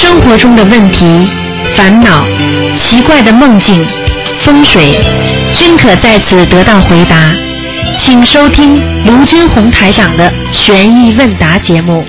[0.00, 1.28] 生活中的问题、
[1.76, 2.24] 烦恼、
[2.78, 3.86] 奇怪的梦境、
[4.40, 4.98] 风水，
[5.54, 7.30] 均可在此得到回答。
[7.98, 12.02] 请收听卢军红台长的悬疑问答节目。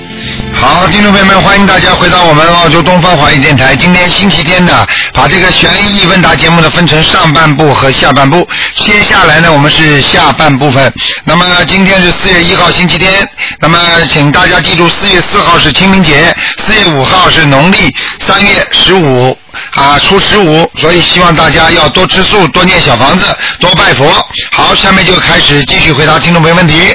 [0.54, 3.76] 好，听众朋友们，欢迎大家回到我们澳洲东方华语电台。
[3.76, 8.48] 今天星期天的，把这个悬疑问答节目呢分成上半部和下半部。
[8.76, 10.94] 接下来呢，我们是下半部分。
[11.26, 13.28] 那么今天是四月一号星期天，
[13.62, 13.78] 那么
[14.10, 19.38] 请大家记住，四月四号是清明节，四月五号是农历三月十五
[19.76, 23.26] 啊，初十五，所以希望大家要多吃素，多念小房子，
[23.60, 24.12] 多拜佛。
[24.52, 26.92] 好，下面就开始继续回答听众朋友问题。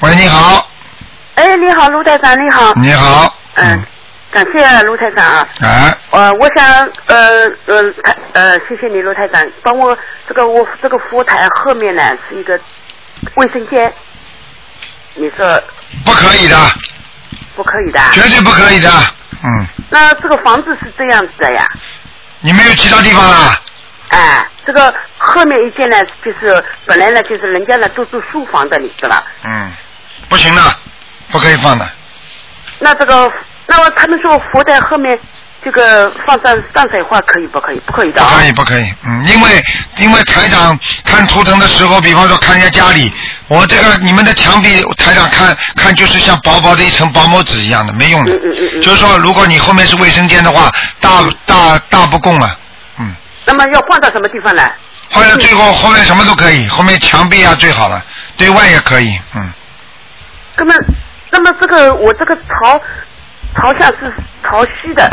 [0.00, 0.68] 喂，你好，
[1.36, 2.74] 哎，你好，卢台长，你好。
[2.74, 3.82] 你好，嗯，
[4.30, 5.48] 感谢卢台长啊。
[5.62, 6.66] 哎，呃，我想
[7.06, 9.96] 呃呃台呃，谢谢你卢台长，帮我
[10.28, 12.58] 这个我这个佛台后面呢是一个
[13.34, 13.92] 卫生间，
[15.14, 15.62] 你说
[16.04, 16.56] 不可以的，
[17.54, 18.00] 不可以的？
[18.12, 18.90] 绝对不可以的，
[19.42, 21.66] 嗯，那这个房子是这样子的呀？
[22.40, 23.58] 你没有其他地方了？
[24.08, 29.24] 哎，这个后面一间呢，就是本来呢就是人家呢都住书房的，你知道吧？
[29.44, 29.72] 嗯，
[30.28, 30.62] 不行的，
[31.30, 31.88] 不可以放的，
[32.78, 33.32] 那这个，
[33.66, 35.18] 那么他们说佛在后面
[35.64, 37.80] 这个放上上海话可以不可以？
[37.86, 38.28] 不可以的啊。
[38.28, 39.62] 不可以，不可以，嗯，因为
[39.98, 43.12] 因为台长看图腾的时候，比方说看人家家里，
[43.48, 48.32] 我这个你们的墙壁，台长看看就是像薄薄的一层薄膜纸一样的，没用的。
[48.32, 51.10] 嗯嗯嗯嗯就是说，如果你后面是卫生间的话，大
[51.46, 52.58] 大大不供了，
[52.98, 53.14] 嗯，
[53.46, 54.68] 那么要换到什么地方呢？
[55.10, 58.02] 换到最后后面什么都可以，后面墙壁啊最好了，
[58.36, 59.52] 对外也可以，嗯。
[60.56, 60.74] 那么，
[61.30, 62.80] 那么这个我这个朝
[63.56, 65.10] 朝向是朝西的，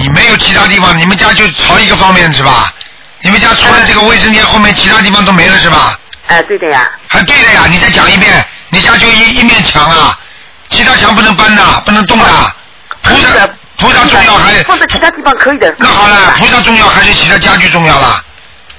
[0.00, 2.72] 你没有其他地方，你们家就朝一个方面是吧？
[3.20, 5.98] 你们家除了这个卫生间后面，其他地方都没了是吧？
[6.28, 6.90] 哎，对的呀。
[7.06, 10.18] 还对的呀，你再讲一遍，你家就一一面墙啊，
[10.70, 12.24] 其他墙不能搬的，不能动的。
[13.02, 15.74] 菩萨的菩萨重要还放在其他地方可以的。
[15.76, 18.24] 那好了，菩萨重要还是其他家具重要了？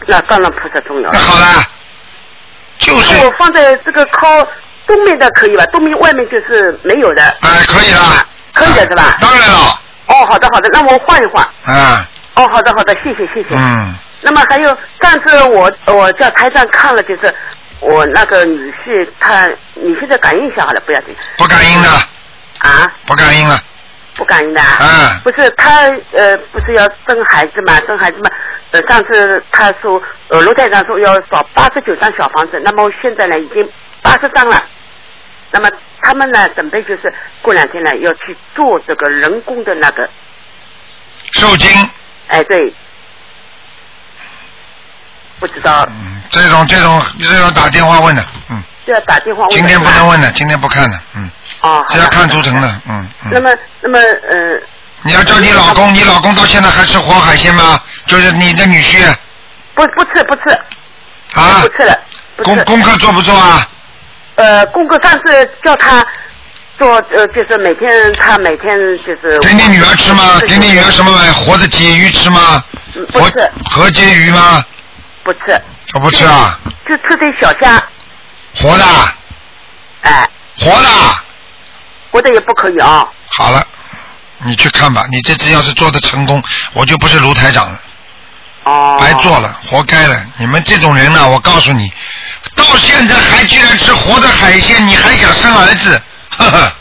[0.08, 1.20] 那当然菩萨重要那。
[1.20, 1.64] 好了，
[2.80, 4.28] 就是我放在这个靠
[4.88, 5.64] 东面的可以吧？
[5.68, 7.24] 东面外面就是没有的。
[7.42, 8.26] 哎，可以了。
[8.54, 9.71] 可以的是吧啊当然了，
[10.12, 11.44] 哦，好的好的，那我换一换。
[11.66, 12.06] 啊，
[12.36, 13.56] 哦，好的好的，谢谢谢谢。
[13.56, 17.34] 嗯，那么还有上次我我叫台上看了，就是
[17.80, 21.90] 我那个女婿，他你现在感应一下好了，不要紧不感应的，
[22.60, 23.58] 啊，不感应了，
[24.16, 24.78] 不感应的啊。
[24.82, 28.30] 嗯不是他呃，不是要生孩子嘛，生孩子嘛。
[28.72, 33.70] 呃，上次他说，呃，罗台长说要找八十九张小房子，那么现在呢已经
[34.02, 34.62] 八十张了。
[35.52, 35.70] 那么
[36.02, 40.10] 他们呢准备就是过两天呢要去做这个人工的那个，
[41.34, 41.70] 受精，
[42.28, 42.74] 哎对，
[45.40, 49.50] 不知道嗯，这种这种这种打电话问的，嗯，就要打电话问。
[49.52, 50.08] 今天不能。
[50.08, 51.30] 问的，今天不看的，嗯，
[51.62, 53.32] 哦，是要看图腾的，嗯嗯。
[53.32, 53.50] 那么，
[53.82, 54.62] 那么，呃，
[55.04, 57.82] 你要叫你老公，你老公到现在还吃活海鲜吗？
[58.06, 59.14] 就是你的女婿
[59.76, 60.60] 不不吃不吃，
[61.34, 62.00] 啊不，吃了，
[62.38, 62.56] 不功。
[62.66, 63.68] 功课做不做啊？
[64.42, 66.04] 呃，功课上次叫他
[66.76, 68.76] 做，呃，就是每天他每天
[69.06, 69.40] 就是。
[69.40, 70.40] 给你女儿吃吗？
[70.48, 71.30] 给你女儿什么玩意？
[71.32, 72.64] 活的鲫鱼吃吗？
[73.12, 74.66] 不吃活鲫鱼吗？
[75.24, 75.40] 不吃，
[75.94, 76.60] 我不吃啊，
[76.90, 77.82] 就吃点小虾，
[78.56, 78.84] 活的，
[80.02, 80.28] 哎，
[80.58, 80.90] 活的。
[82.10, 83.08] 活的也不可以啊。
[83.38, 83.64] 好了，
[84.40, 85.06] 你去看吧。
[85.12, 87.80] 你这次要是做的成功，我就不是卢台长了，
[88.64, 88.98] 哦。
[89.00, 90.26] 白做了，活该了。
[90.38, 91.90] 你们这种人呢，我告诉你，
[92.56, 96.02] 到现在还居然吃活的海鲜，你还想生儿子？
[96.38, 96.74] 呵呵。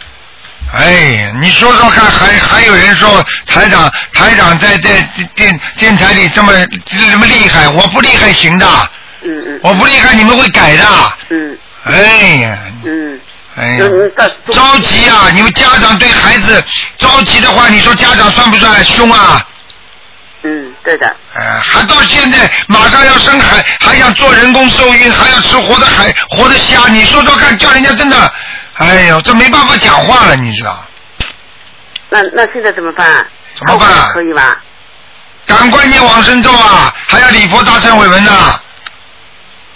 [0.73, 5.03] 哎呀，你说说看，还还有人说台长台长在在
[5.35, 6.53] 电电台里这么
[6.85, 8.67] 这么厉害，我不厉害行的，
[9.23, 10.85] 嗯嗯我不厉害你们会改的。
[11.31, 12.03] 嗯哎
[12.37, 13.21] 呀，嗯，
[13.57, 13.85] 哎呀
[14.53, 15.31] 着急啊！
[15.33, 16.63] 你们家长对孩子
[16.99, 19.45] 着急的话，你说家长算不算凶啊？
[20.43, 28.33] 嗯，对的，呃，还到现在马上要生孩，还想做人工受孕，还要吃活的海、活的虾，你说说看，叫人家真的，
[28.79, 30.85] 哎呦，这没办法讲话了，你知道？
[32.09, 33.27] 那那现在怎么办？
[33.55, 34.59] 怎么办可以吧？
[35.47, 38.33] 赶快念往生咒啊，还要礼佛大忏悔文呢、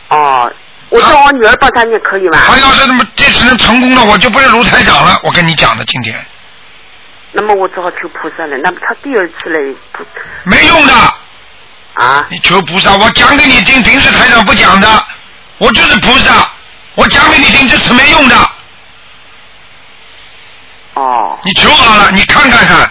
[0.09, 0.53] 哦，
[0.89, 2.39] 我叫我女儿帮他念可以吧？
[2.47, 5.21] 他要是那么这次能成功了，我就不是卢台长了。
[5.23, 6.15] 我跟你讲的，今天
[7.37, 8.57] 那么我只好求菩萨了。
[8.59, 9.75] 那么他第二次来，
[10.45, 10.95] 没用的，
[11.95, 14.89] 啊，你求菩萨，我讲给你听，平时台长不讲的，
[15.59, 16.49] 我就是菩萨，
[16.95, 18.37] 我讲给你听，这是没用的。
[20.95, 22.91] 哦，你求好了，你看看看。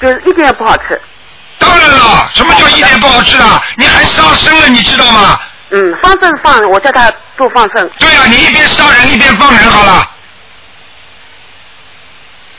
[0.00, 1.00] 就是一点也不好吃。
[1.58, 3.60] 当然了，什么叫一点不好吃啊？
[3.76, 5.40] 你还杀生了，你知道吗？
[5.70, 7.90] 嗯，放生放，我叫他多放生。
[7.98, 10.08] 对啊，你一边杀人一边放人好了。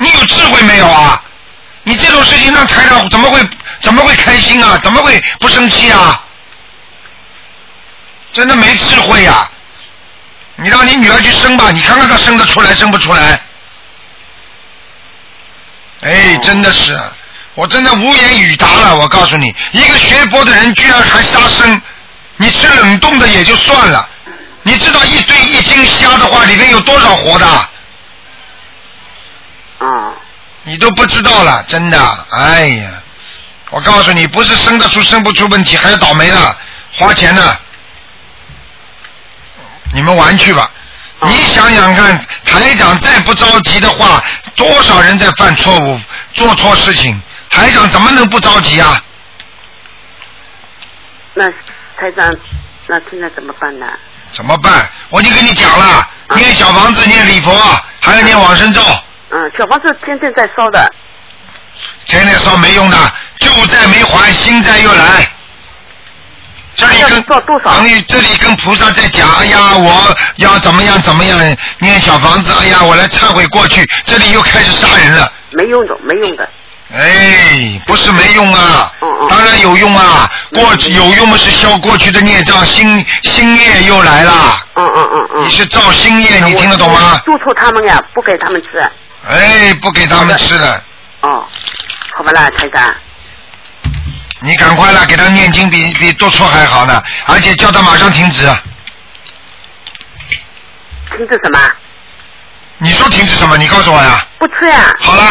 [0.01, 1.21] 你有智慧没有啊？
[1.83, 3.39] 你这种事情让台长怎么会
[3.81, 4.77] 怎么会开心啊？
[4.83, 6.21] 怎么会不生气啊？
[8.33, 9.50] 真的没智慧呀、
[10.56, 13.42] 你让你女儿去生吧，你看看她生得出来生不出来？
[16.01, 16.97] 哎，真的是，
[17.56, 18.95] 我真的无言以答了。
[18.95, 21.81] 我告诉你，一个学佛的人居然还杀生，
[22.38, 24.09] 你吃冷冻的也就算了，
[24.63, 27.69] 你知道一堆一斤虾的话里面有多少活的？
[29.81, 30.13] 啊，
[30.63, 32.92] 你都不知道了，真的，哎呀，
[33.72, 36.56] 我告诉你，不是生得出生不出问题，还要倒霉了，
[36.94, 37.57] 花钱呢。
[39.94, 40.69] 你们玩去吧。
[41.24, 44.24] 你想想看，台长再不着急的话，
[44.56, 46.00] 多少人在犯错误、
[46.33, 47.19] 做错事情，
[47.50, 49.04] 台长怎么能不着急啊？
[51.33, 51.50] 那
[51.98, 52.31] 台长，
[52.88, 53.86] 那现在怎么办呢？
[54.31, 54.89] 怎么办？
[55.10, 57.51] 我已经跟你讲了，念小房子、念礼佛，
[58.00, 58.81] 还要念往生咒，
[59.31, 60.94] 嗯，小房子天天在烧的，
[62.06, 62.98] 天天烧没用的，
[63.39, 65.28] 旧债没还，新债又来。
[66.75, 71.38] 这里跟等于这里跟菩萨在讲，哎呀，我要怎么样怎么样
[71.80, 75.31] 念小房子，哎呀，我来忏悔过去，这里又开始杀人了。
[75.51, 76.50] 没用的，没用的。
[76.94, 80.30] 哎，不是没用啊嗯嗯，当然有用啊。
[80.54, 84.33] 过去有用的是消过去的孽障，新新业又来了。
[84.75, 85.45] 嗯嗯嗯嗯。
[85.45, 87.22] 你是造新业，你听得懂吗？
[87.25, 88.92] 督促他们呀，不给他们吃。
[89.27, 90.83] 哎，不给他们吃了，
[91.21, 91.45] 哦，
[92.15, 92.94] 好不啦，台长。
[94.39, 98.45] 你赶快了，给他念经比比多错还好呢，而且叫他马上停止。
[101.15, 101.59] 停止什么？
[102.79, 103.56] 你说停止什么？
[103.57, 104.25] 你告诉我呀。
[104.39, 105.23] 不吃呀，好了，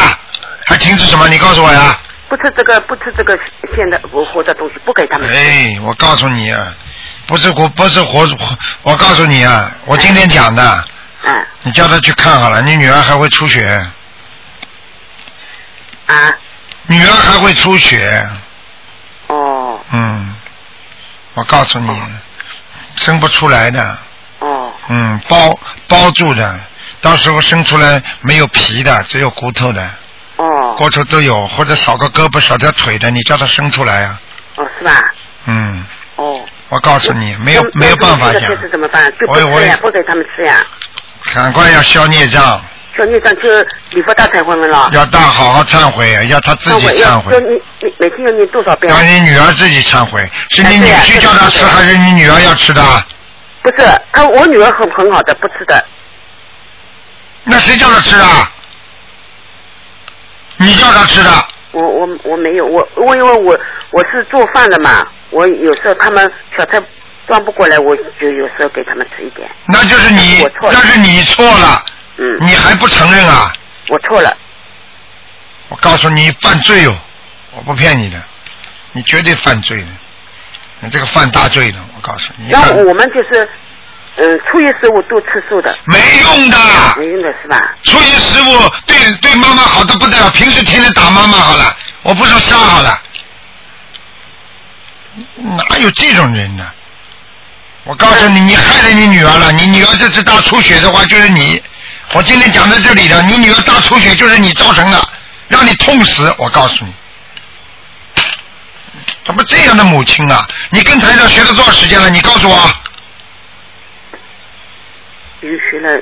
[0.66, 1.26] 还停止什么？
[1.28, 1.98] 你告诉我呀。
[2.28, 3.36] 不吃这个，不吃这个
[3.74, 5.28] 现的活活的东西，不给他们。
[5.28, 6.72] 哎，我告诉你啊，
[7.26, 10.84] 不是活，不是活，活我告诉你啊，我今天讲的，
[11.22, 13.66] 嗯你叫他去看好了，你女儿还会出血，
[16.06, 16.34] 啊，
[16.86, 18.26] 女儿还会出血，
[19.26, 19.78] 哦。
[19.92, 20.34] 嗯，
[21.34, 21.88] 我告诉你，
[22.96, 23.98] 生不出来的，
[24.38, 24.72] 哦。
[24.88, 26.60] 嗯，包包住的，
[27.02, 29.90] 到时候生出来没有皮的，只有骨头的，
[30.36, 30.74] 哦。
[30.78, 34.20] 骨头都有，或者少个胳膊少条腿的，你叫他生出来啊，
[34.56, 35.12] 哦，是吧？
[35.44, 35.84] 嗯，
[36.16, 36.42] 哦。
[36.70, 38.42] 我告诉你，没有没有办法讲。
[39.26, 40.56] 我我不给他们吃呀。
[41.34, 42.60] 赶快要消孽障，
[42.96, 43.42] 消孽障就
[43.90, 44.90] 礼佛大忏悔文了。
[44.92, 47.32] 要大好好忏悔，要他自己忏悔
[47.98, 48.92] 每天要念多少遍？
[48.92, 52.82] 让你女儿自己忏悔，是你女婿叫她吃，还是你女儿要吃的？
[53.62, 55.84] 不是，她我女儿很很好的，不吃的。
[57.44, 58.50] 那谁叫她吃啊？
[60.56, 61.30] 你叫她吃的，
[61.72, 63.58] 我我我没有，我我因为我
[63.90, 66.82] 我是做饭的嘛，我有时候他们小菜
[67.26, 69.48] 端不过来，我就有时候给他们吃一点。
[69.68, 71.84] 那就是你那是你错了，
[72.16, 73.52] 嗯，你还不承认啊？
[73.88, 74.36] 我错了。
[75.68, 76.98] 我告诉你，犯罪哦，
[77.54, 78.20] 我不骗你的，
[78.92, 79.88] 你绝对犯罪的，
[80.80, 82.46] 你这个犯大罪的，我告诉你。
[82.46, 83.48] 你看然后我们就是，
[84.16, 86.58] 嗯，初一十五都吃素的，没用的，
[86.96, 87.74] 没用的是吧？
[87.84, 93.02] 初一十五对对妈妈好的不得了，平时天天打妈妈好了，我不说杀好了，
[95.36, 96.66] 哪有这种人呢？
[97.84, 101.62] 我告诉你，你害了你女儿了，你女儿这次大出血的话，就是你。
[102.12, 105.08] 我今天讲到这里的，你女儿大出血就是你造成的，
[105.48, 106.34] 让你痛死。
[106.38, 106.92] 我告诉你，
[109.24, 110.46] 怎么这样的母亲啊？
[110.70, 112.10] 你跟台上学了多少时间了？
[112.10, 112.70] 你告诉我。
[115.40, 115.98] 学了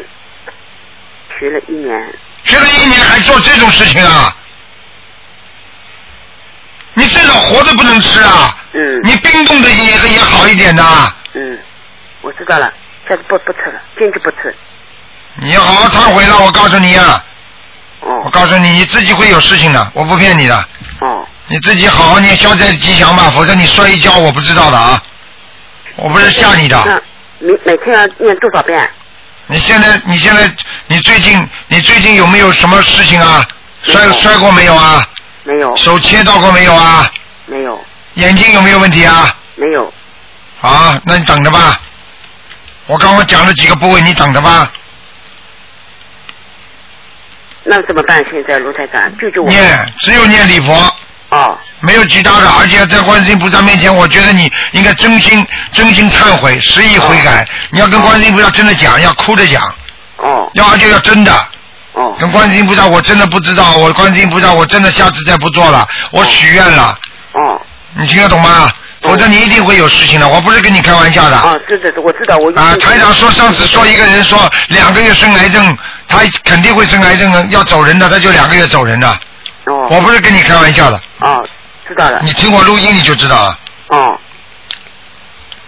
[1.39, 4.35] 学了一年，学了一年还做这种事情啊？
[6.95, 8.57] 你至少活着不能吃啊！
[8.73, 10.83] 嗯你冰冻的也也好一点的，
[11.35, 11.59] 嗯，
[12.29, 12.71] 我知道了，
[13.09, 14.55] 下次不不吃了，坚决不吃。
[15.37, 16.39] 你要好好忏悔了。
[16.41, 17.25] 我告诉你啊，
[18.01, 20.55] 我哦告诉你，你自己会有事情的，我不骗你的。
[21.01, 25.03] 哦，你自己好好念消灾吉祥吧，否则你摔一跤我不知道的啊！
[25.97, 26.77] 我不是吓你的。
[26.85, 27.01] 那
[27.47, 28.79] 每每天要念多少遍？
[29.47, 30.55] 你现在你现在
[30.89, 33.43] 你最近你最近有没有什么事情啊？
[33.85, 35.09] 摔摔过没有啊？
[35.45, 37.11] 没有，手切到过没有啊？
[37.47, 37.83] 没有，
[38.15, 39.35] 眼睛有没有问题啊？
[39.55, 39.91] 没有。
[40.61, 41.81] 好，那你等着吧。
[42.89, 44.73] 我刚刚讲了几个部位，你等着吧。
[47.65, 48.25] 那怎么办？
[48.31, 49.49] 现在卢台长救救我！
[49.49, 50.73] 念，只有念礼佛，
[51.29, 52.51] 哦没有其他的。
[52.51, 57.47] 而且在观世音菩萨面前，我觉得你应该真心真心忏悔，实意悔改。
[57.71, 59.63] 你要跟观世音菩萨真的讲，要哭着讲，
[60.17, 61.33] 哦要而且要真的。
[61.93, 66.99] 哦跟观世音菩萨，我真的不知道，我观世音菩萨，我真的下次再不做了，我许愿了，
[67.33, 67.61] 哦
[67.99, 68.73] 你听得懂吗？
[69.01, 70.29] 否则你一定会有事情的。
[70.29, 71.37] 我不是跟你开玩笑的。
[71.37, 74.39] 啊，是的，是我知道，我啊，台长说上次说一个人说
[74.69, 75.77] 两个月生癌症，
[76.07, 79.09] 他肯定会生癌症，要走人的，他就两个月走人的。
[79.65, 81.43] 哦我不是跟你开玩笑的，啊，
[81.87, 82.21] 知道了。
[82.23, 84.19] 你听我录音你就知道了，哦，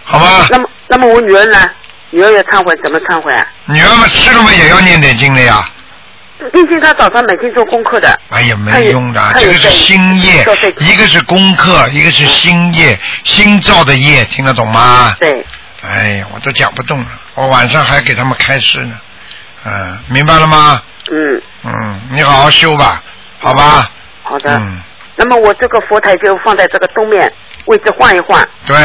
[0.03, 0.47] 好吧？
[0.49, 1.69] 那么那么我女儿呢？
[2.09, 3.45] 女儿要忏悔，怎么忏悔啊？
[3.65, 5.69] 女儿嘛吃了嘛也要念点经的呀。
[6.49, 8.19] 毕竟他早上每天做功课的。
[8.29, 10.45] 哎呀，没用的，这个是心业，
[10.77, 15.15] 一个是功课，一个是心业，心造的业，听得懂吗？
[15.19, 15.45] 对，
[15.81, 18.99] 哎呀，我都讲不动了，我晚上还给他们开示呢，
[19.65, 20.81] 嗯，明白了吗？
[21.11, 23.01] 嗯，嗯，你好好修吧，
[23.39, 23.89] 好吧？
[24.23, 24.57] 好的。
[24.57, 24.79] 嗯，
[25.15, 27.31] 那么我这个佛台就放在这个东面
[27.65, 28.47] 位置换一换。
[28.65, 28.77] 对，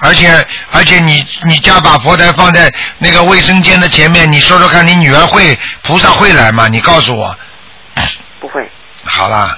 [0.00, 6.68] 而且而且你你家把佛台放在那个卫生间的前面，你说说看，你女儿会菩萨会来吗？
[6.68, 7.36] 你告诉我，
[8.40, 8.66] 不会。
[9.04, 9.56] 好啦，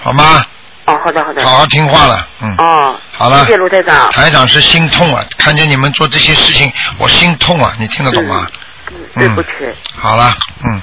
[0.00, 0.44] 好吗？
[0.86, 1.44] 哦，好的好的。
[1.44, 2.54] 好好听话了，嗯。
[2.58, 2.96] 哦。
[3.12, 4.10] 好了谢谢卢台长。
[4.10, 8.46] 台长是心痛啊，看见你们做这些事情，我心痛啊，你听得懂吗？
[8.90, 9.48] 嗯，对不起。
[9.96, 10.82] 好了，嗯，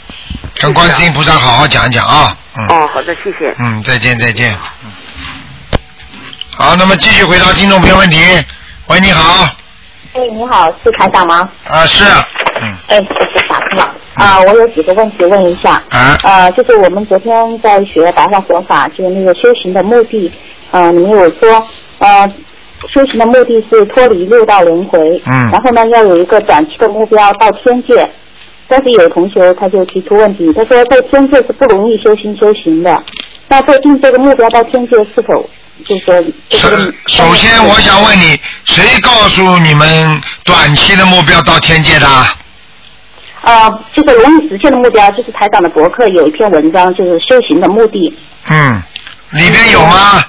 [0.55, 2.67] 跟观世音菩萨好好讲一讲啊，嗯。
[2.69, 3.53] 哦，好的，谢谢。
[3.59, 4.57] 嗯，再见再见。
[4.83, 4.91] 嗯。
[6.53, 8.17] 好，那么继续回答听众朋友问题。
[8.87, 9.45] 喂，你好。
[10.13, 11.49] 哎，你好，是台长吗？
[11.65, 12.03] 啊，是。
[12.61, 12.77] 嗯。
[12.87, 13.95] 哎，我是打通了。
[14.15, 15.81] 啊、我有几个问题问一下。
[15.89, 16.17] 啊。
[16.23, 20.31] 呃，就是我们昨天在学白话佛法，就是那个修行的目的，
[20.71, 21.65] 呃，你们有说，
[21.99, 22.29] 呃，
[22.89, 25.21] 修行的目的是脱离六道轮回。
[25.25, 28.09] 嗯然后呢，要有一个短期的目标到天界。
[28.67, 33.03] 但是有同学他就提出问题，他说在天界是不容易修行修行的。
[33.49, 35.49] 那在定这个目标到天界是否
[35.85, 36.93] 就是说这首个？
[37.07, 42.07] 首先，我想问你，谁告诉你们短期的目标到天界的？
[43.41, 48.15] 呃，就是容易实现的目标，就是台长的博客有一篇文章，就是修行的目的。
[48.49, 48.83] 嗯，
[49.31, 50.23] 里边有吗？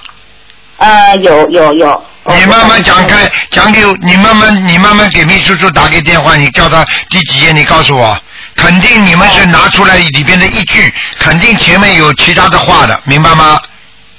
[0.77, 2.03] 呃，有有有。
[2.25, 8.17] 你慢慢讲开，讲给你慢慢，你慢慢给秘书处打个电话，你叫他第几页，你告诉我。
[8.55, 13.59] 肯定你们是拿出来里边的一句，肯定前面有其他的话的，明白吗？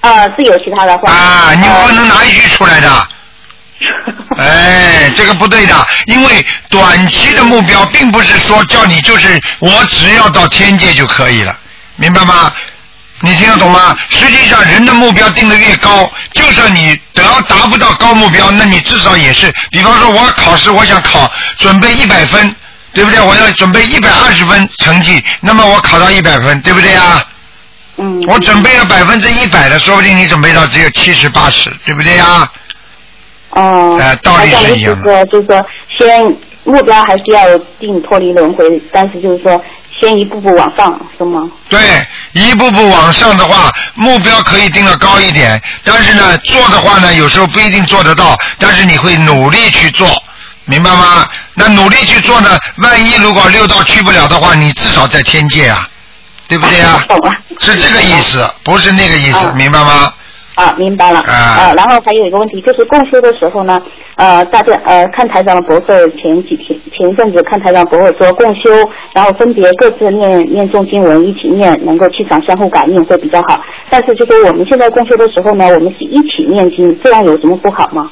[0.04, 1.10] 啊，是有其他的话。
[1.10, 3.08] 啊，你不能拿一句出来的。
[4.36, 11.56] 哎，这个不对的，因为短期的目标并不是说叫你就是我只要到天界就可以了，
[11.96, 12.52] 明白吗？
[13.20, 13.96] 你听得懂吗？
[14.10, 22.54] 实际上，人的目标定得越高，就算你得达不到高目标，那你至少也是，比方说，我考试，我想考准备一百分，
[22.92, 23.20] 对不对？
[23.20, 27.24] 我要准备一百二十分成绩，那么我考到一百分，对不对呀？
[27.96, 28.22] 嗯。
[28.28, 32.50] 我准备了百分之一百的，说不定你准备到只有七十八十，对不对呀？
[33.50, 33.98] 哦。
[34.00, 35.26] 哎道理是一样的的。
[35.26, 35.64] 就是说，
[35.98, 39.62] 先目标还是要定脱离轮回，但是就是说，
[40.00, 41.48] 先一步步往上，是吗？
[41.68, 41.78] 对，
[42.32, 50.08] 一步步往上的话，目标可以定的高一点，但是呢，做的话呢，有时候不一定做得到，但是你会努力去做，
[50.64, 51.28] 明白吗？
[51.54, 55.88] 那努力去做呢，万一如果六道去不了的话，你至少在天界啊，
[56.48, 57.02] 对不对啊？
[57.08, 57.32] 懂了。
[57.58, 60.12] 是这个意思，不是那个意思，明白吗？
[60.54, 61.18] 啊，明白了。
[61.20, 63.82] 啊呃，然后还有一个问题，就是共修的时候呢，
[64.14, 68.70] 呃，大家呃看台长的博客，前几天前一阵子看台长博客说共修，
[69.12, 73.60] 然后分别各自念念诵经文，一起念，能够气场相互感应会比较好。
[73.90, 78.08] 但是就说我们现在共修的时候呢，我们是一起念经，这样有什么不好吗？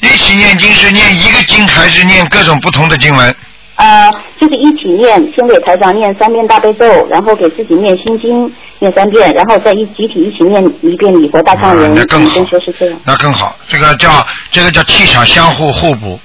[0.00, 3.36] 一起念经是念一个经，还是念各种不同的经文？
[3.76, 11.90] 呃，就是一起念，先给台长念三遍大悲咒，然后给自己念心经念三遍，然后再一集体一起念一遍礼佛大忏文。
[11.90, 12.98] 啊那更好是这样。
[13.04, 16.18] 那更好，这个叫这个叫气场相互互补。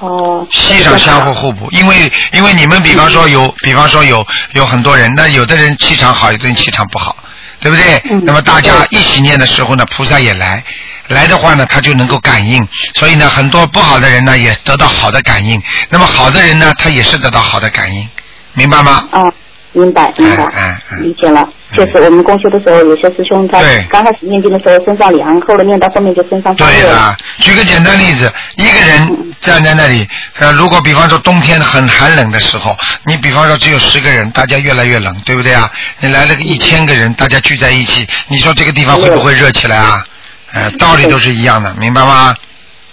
[0.00, 0.44] 哦。
[0.50, 7.16] 气场相互互补，因为因为你们比方说有，比方说有有很多人，那有的人气场好，有的人气场不好，
[7.64, 8.02] 对不对？
[8.24, 10.62] 那么大家一起念的时候呢，菩萨也来，
[11.08, 12.62] 来的话呢，他就能够感应，
[12.94, 18.06] 所以呢，很多不好的人呢也得到好的感应，那么好的人呢，他也是得到好的感应，
[18.52, 19.08] 明白吗？
[19.12, 19.32] 啊，
[19.72, 21.48] 明白明白，嗯嗯理解了。
[21.74, 23.58] 确实，我们公修的时候，有些师兄他
[23.90, 26.72] 刚开始念经的时候身上凉，后来念到后面就身上发热。
[26.72, 30.06] 对的，举个简单例子，一个人站在那里，
[30.38, 35.70] 呃，如果比方说冬天很寒冷的时候，你比方说只有十个人，大家越来越冷，对不对啊？
[36.00, 40.04] 你来了个一千个人，大家聚在一起，你说这个地方会不会热起来啊？
[40.52, 42.34] 呃，道理都是一样的，明白吗？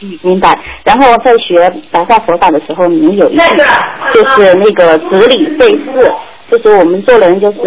[0.02, 0.58] 嗯，明白。
[0.84, 3.44] 然后在学白话佛法的时候，你们有一句
[4.14, 6.12] 就是那个执理对事，
[6.58, 7.58] 就是我们做人就是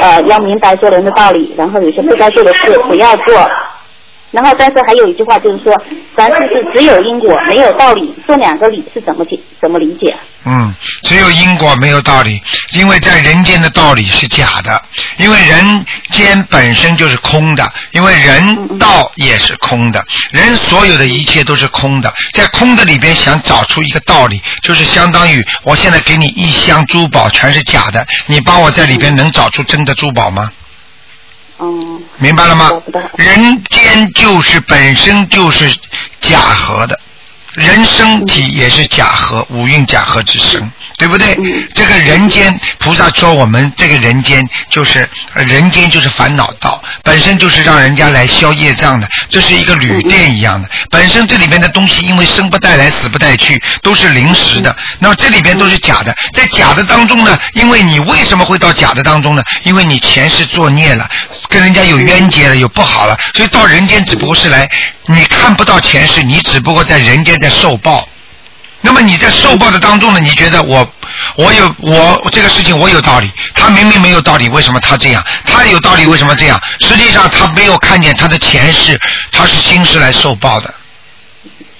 [0.00, 3.34] 呃要明白做人的道理，然后有些不该做的事不要做。
[4.32, 5.72] 然后，但是还有一句话就是说，
[6.14, 8.14] 凡事是只有因果，没有道理。
[8.26, 9.38] 这两个理是怎么解？
[9.60, 10.14] 怎么理解？
[10.44, 12.42] 嗯，只有因果没有道理，
[12.72, 14.82] 因为在人间的道理是假的，
[15.18, 30.50] 因为人间本身就是空的，因为人道也是空的，人所有的一切都是空的，在空的里边想找出一个道理，就是相当于我现在给你一箱珠宝全是假的，你帮我在里边能找出真的珠宝吗？
[32.18, 32.70] 明白了吗？
[33.16, 35.74] 人间就是本身就是
[36.20, 36.98] 假合的，
[37.56, 41.32] 人身体也是假合，五蕴假合之身，对不对？
[41.34, 50.68] 嗯这个人间，菩萨说我们这个人间就是呃人间就是烦恼道，本身就是让人家来消业障的，这是一个旅店一样的。
[50.90, 54.76] 本身这里边的东西，因为生不带来，死不带去，都是临时的。
[54.98, 59.42] 那么这里边都是假的，在假的当中呢，因为你为什么会到假的当中呢？
[59.64, 61.08] 因为你前世作孽了，
[61.48, 64.68] 跟人家有冤结了，有不好了，所以到人间只不过是来，
[65.06, 68.08] 你看不到前世，你只不过在人间在受报。
[68.82, 70.20] 那么你在受报的当中呢？
[70.20, 70.88] 你觉得我
[71.36, 75.24] 我有我这个事情我有道理，他明明没有道理，为什么他这样？
[75.44, 76.60] 他有道理，为什么这样？
[76.80, 79.00] 实际上他没有看见他的前世，
[79.32, 80.72] 他是今世来受报的。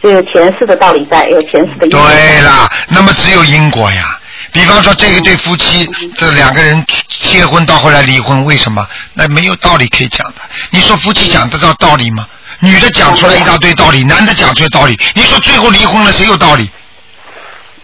[0.03, 2.01] 就有前世的道理在，有前世的因果。
[2.09, 4.19] 对啦，那么只有因果呀。
[4.53, 8.87] 比方说，这一对夫妻，这两个人结婚到后来离婚，为什么？
[9.15, 10.37] 那没有道理可以讲的。
[10.71, 12.27] 你说夫妻讲得到道理吗？
[12.61, 16.71] 女的讲出来一大堆道理，男的讲出来道理，你说最后离婚了，谁有道理？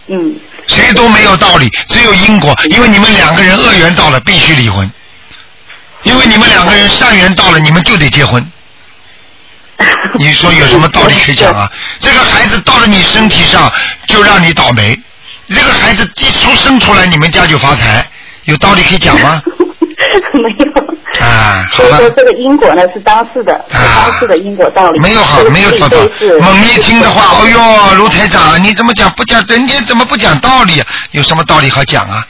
[0.07, 0.35] 嗯，
[0.67, 2.53] 谁都没有道理，只有因果。
[2.69, 4.87] 因为你们两个人恶缘到了，必须离婚；
[6.03, 8.45] 因为你们两个人善缘到了，你们就得结婚。
[10.19, 11.71] 你说有什么道理可以讲啊？
[11.99, 13.71] 这个孩子到了你身体上，
[14.07, 14.95] 就让你倒霉；
[15.47, 18.05] 这个孩子一出生出来，你们家就发财，
[18.43, 19.41] 有道理可以讲吗？
[20.33, 20.97] 没有。
[21.19, 24.99] 啊，好了所以说，这个因果呢是当事的，当事的因果道理。
[24.99, 25.97] 没有好这，个没有找到。
[26.41, 29.45] 猛一听的话，哎呦，卢台长，你怎么讲不讲？
[29.47, 30.87] 人家怎么不讲道理啊？
[31.11, 32.27] 有什么道理好讲啊？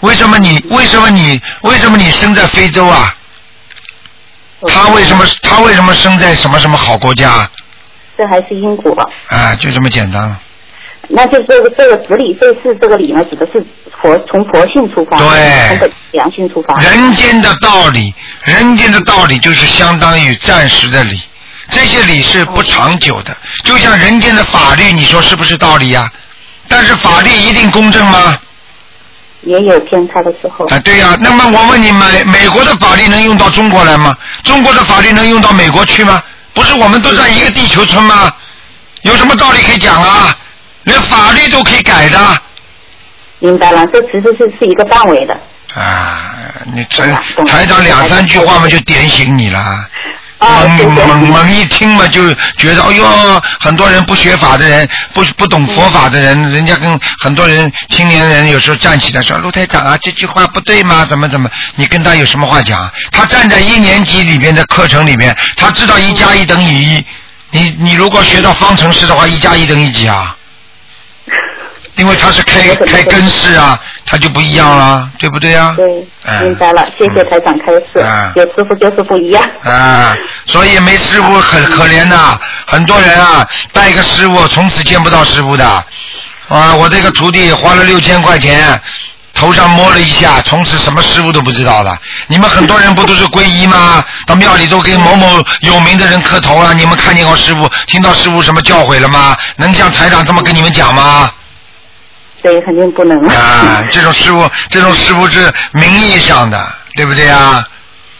[0.00, 3.14] 为什么你为什么你为什么你生在非洲啊？
[4.66, 7.50] 他为什么他为什么生在什么什么好国家啊？
[8.18, 8.94] 这还是因果。
[9.28, 10.40] 啊，就这么简单了。
[11.08, 13.64] 那就这个这个执理这是这个理呢，指的是
[14.00, 16.78] 佛从佛性出发，对从本良心出发。
[16.80, 21.20] 人间的道理，人间的道理就是相当于暂时的理，
[21.70, 23.36] 这些理是不长久的。
[23.64, 26.08] 就像人间的法律，你说是不是道理呀、
[26.68, 28.38] 但是法律一定公正吗？
[29.42, 30.66] 也有偏差的时候。
[30.66, 34.16] 啊，对呀、那么我问你，们美国的法律能用到中国来吗？
[34.44, 36.22] 中国的法律能用到美国去吗？
[36.52, 38.32] 不是我们都在一个地球村吗？
[39.02, 40.36] 有什么道理可以讲啊？
[40.84, 42.18] 连法律都可以改的
[43.40, 45.34] 明白了，这其实是是一个范围的。
[45.74, 46.34] 啊！
[46.74, 49.58] 你台懂了懂了台长两三句话嘛就点醒你了。
[50.38, 53.04] 啊，猛猛猛一听嘛，就觉得哎呦，
[53.60, 61.06] 很多人不学法的人，不不懂佛法的人，人家跟很多人青年人有时候站起来说陆台长啊，这句话不对吗？
[61.08, 61.48] 怎么怎么？
[61.76, 62.90] 你跟他有什么话讲？
[63.12, 67.04] 他站在一年级里面的课程里面，他知道一加一等于一。
[67.50, 70.36] 你你如果学到方程式的话，一加一等于几啊？
[72.00, 75.74] 因为他是开开根式啊，他就不一样了，对不对啊？
[75.76, 75.84] 对，
[76.24, 78.32] 哎明白了，谢谢台长开示啊。
[78.36, 79.44] 有师傅就是不一样。
[79.62, 85.66] 啊，所以没师傅很可怜呐、很多人啊拜个师傅，从此见不到师傅的。
[86.48, 88.80] 啊，我这个徒弟花了六千块钱，
[89.34, 91.94] 头上摸了一下，从此什么师傅都不知道了。
[92.28, 94.02] 你们很多人不都是皈依吗？
[94.26, 95.26] 到庙里都给某某
[95.60, 96.72] 有名的人磕头啊。
[96.72, 99.36] 你们看见过师傅，听到师傅什么教诲了吗？
[99.58, 101.30] 能像台长这么跟你们讲吗？
[102.42, 103.18] 对，肯定不能。
[103.28, 106.58] 啊， 这种师傅，这种师傅是名义上的，
[106.96, 107.66] 对不对啊？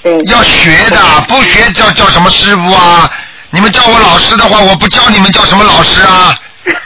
[0.03, 0.21] 对。
[0.27, 0.97] 要学的，
[1.29, 3.11] 不学叫叫什么师傅啊？
[3.51, 6.35] 你们叫我老师的话，我不教你们叫什么老师啊？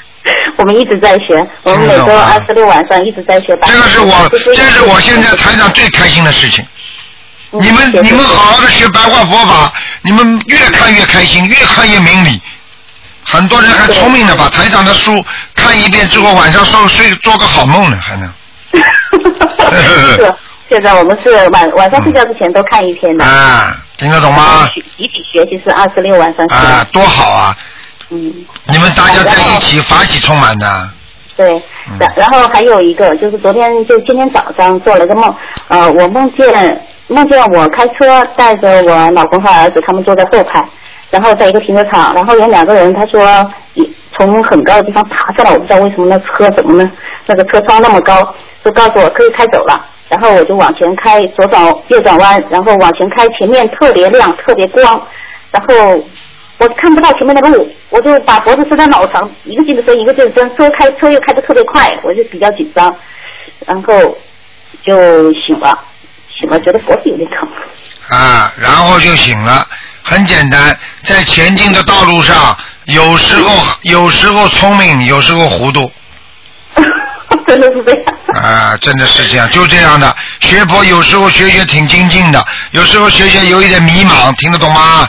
[0.56, 3.48] 我们一直在学，我们每周二十六晚上一直在学。
[3.66, 6.64] 这个是我，这是我现在台上最开心的事情。
[7.50, 12.40] 你们你们好好的学白话佛法，你们越看越开心，越看越明理。
[13.24, 18.32] 很多人还聪明的，把台长的书看一遍之后，晚上睡睡做个好梦呢，还能。
[20.16, 20.34] 是，
[20.68, 23.24] 现在我们是晚晚上睡觉之前都看一篇的。
[23.24, 24.68] 啊，听得懂吗？
[24.74, 26.54] 集体学习是二十六晚上学。
[26.54, 27.56] 啊，多好啊！
[28.10, 28.32] 嗯。
[28.68, 30.88] 你们大家在一起，法喜充满的。
[31.36, 31.52] 对，
[31.88, 35.34] 嗯然然后还有一个就是昨天就今天早上做了个梦，
[35.68, 40.64] 呃，我梦见梦见我开车带着我老公和儿子，他们坐在后排，
[41.14, 43.22] 然后在一个停车场，然后有两个人，他说
[44.16, 46.90] 从很高的地方爬下来，我不知道为什么那车怎么呢？
[47.28, 55.00] 那个车窗那么高，就告诉我可以开走了，然后我就往前开，左转右转弯，然后往前开，前面特别亮，特别光，
[55.52, 56.04] 然后
[56.58, 62.92] 我看不到前面那个路，我就把脖子伸在脑床，一个劲的伸，一个劲的伸，车开车又开得特别快，我就比较紧张，
[63.64, 63.94] 然后
[64.82, 65.78] 就醒了，
[66.28, 67.48] 醒了觉得脖子有点疼。
[68.10, 69.64] 啊，然后就醒了，
[70.06, 73.50] 很简单，在前进的道路上，有时候
[73.82, 75.90] 有时候聪明，有时候糊涂。
[77.46, 78.02] 真的是这样。
[78.42, 80.14] 啊，真的是这样，就这样的。
[80.40, 85.08] 学佛有时候学学挺精进的，有时候学学有一点迷茫，听得懂吗？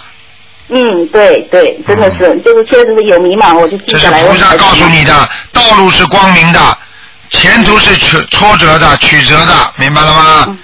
[0.70, 4.24] 嗯，对对，真的是，就是确实是有迷茫，我就这是记下来。
[4.24, 6.60] 菩萨告诉你的，道路是光明的，
[7.32, 10.46] 前途是曲挫折的、曲折的，明白了吗？
[10.48, 10.58] 嗯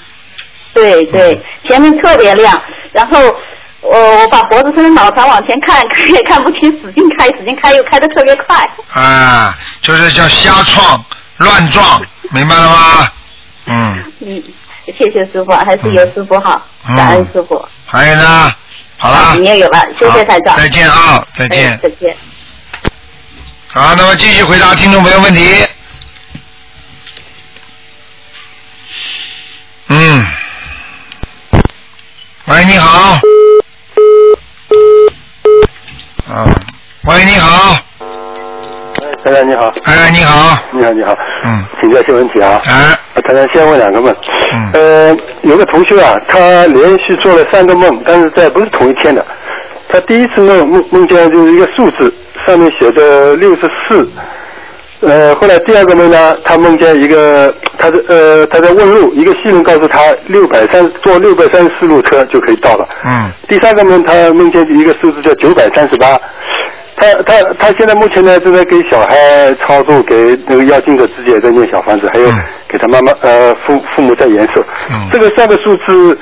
[0.73, 2.59] 对对，前面特别亮，
[2.93, 3.35] 然后
[3.81, 8.57] 我我把脖子伸到脑勺往前看，看也看不清，使劲开，使劲开，又开的特别快。
[8.93, 11.03] 啊，就是叫瞎撞、
[11.37, 13.11] 乱撞，明白了吗？
[13.65, 14.43] 嗯，嗯，
[14.85, 17.67] 谢谢师傅，还是有师傅好，嗯感恩师傅。
[17.85, 18.51] 还有呢，
[18.97, 20.53] 好了，你也有了，谢谢台长。
[20.55, 21.79] 好再见啊，再哎见。
[21.81, 22.15] 再见。
[23.67, 25.65] 好，那么继续回答听众朋友问题。
[40.11, 42.61] 你好，你好你好，嗯，请教些问题啊。
[42.65, 44.13] 哎，台长先问两个梦。
[44.51, 49.25] 嗯呃，有个同学啊，他连续做了三个梦，但是在不是同一天的。
[49.87, 52.13] 他第一次梦梦梦见就是一个数字，
[52.45, 54.07] 上面写着六十四。
[54.99, 62.87] 呃，后来第二个梦呢，他梦见一个，他在呃他在问路，一个西人告诉他六百三坐六百三十四路车就可以到了。
[63.05, 66.19] 嗯，第三个梦，他梦见一个数字叫九百三十八。
[67.01, 72.35] 他他他现在目前呢正在给小孩操作，给那个妖精者自己也在念小房子，还有嗯
[72.69, 74.63] 给他妈妈呃父父母在延寿。
[74.91, 76.17] 嗯这个三个数字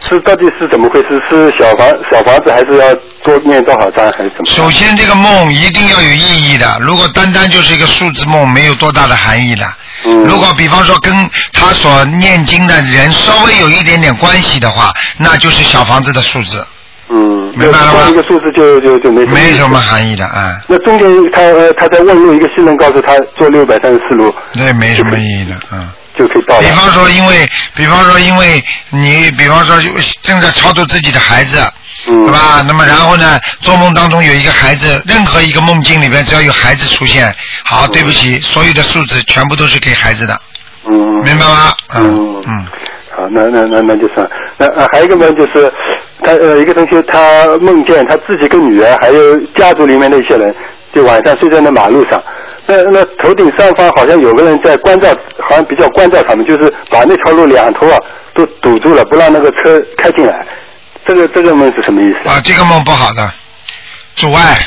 [0.00, 1.20] 是到底是怎么回事？
[1.30, 4.46] 是小房小房子还是要多念多少张还是怎么？
[4.46, 9.64] 首先这个梦一定要有意义的，如果单单就是一个数字梦，没有多大的含义的。
[10.04, 11.12] 嗯如果比方说跟
[11.52, 16.64] 他所念经的人稍微有一点点关系的话，那就是小房子的数字，
[17.10, 17.92] 嗯，明白了吗？
[17.94, 25.94] 光一个数字就就就没什么没什么含义的啊，那中间他呃他在问路，一个新人告诉他坐六百三十四路那没什么意义的，啊。
[26.18, 26.62] 就可以到了。
[26.62, 29.76] 比方说，因为，比方说，因为你，比方说，
[30.20, 31.58] 正在超度自己的孩子，
[32.08, 32.24] 嗯。
[32.24, 32.60] 对吧？
[32.66, 40.36] 那么然后呢，做梦当中有一个孩子，任何一个梦境里边只要有孩子出现，好，对不起，所有的数字全部都是给孩子的，
[40.88, 40.92] 嗯，
[41.22, 41.72] 明白吗？
[41.94, 42.42] 嗯嗯。
[42.48, 42.66] 嗯，
[43.18, 44.28] 啊，那那那那就算。
[44.56, 45.72] 那呃还有一个梦就是，
[46.22, 50.54] 他呃一个同学他梦见他自己跟女儿还有家族里面的一些人，
[50.94, 52.22] 就晚上睡在那马路上。
[52.64, 55.08] 那那头顶上方好像有个人在关照，
[55.40, 57.98] 好像比较关照他们，就是把那条路两头啊
[58.34, 60.46] 都堵住了，不让那个车开进来。
[61.06, 62.28] 这个这个梦是什么意思？
[62.28, 63.22] 啊，这个梦不好的，
[64.14, 64.58] 阻碍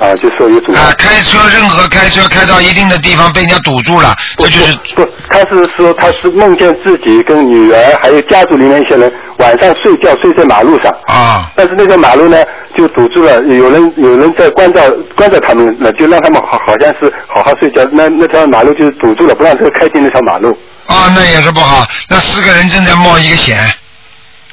[0.00, 0.56] 啊，就说有。
[0.74, 12.42] 啊，开车任何开车开到一定的地方被人家堵住了，这就是不，他是说他是梦见自己跟女儿还有家族里面一些人晚上睡觉睡在马路上，啊但是那条马路呢
[12.74, 14.80] 就堵住了，有人有人在关照
[15.14, 21.86] 关照他们，那就让他们好好像是好好睡觉，那那条马路就堵住了，不让车开进那条马路啊，那也是不好。
[22.08, 23.58] 那四个人正在冒一个险。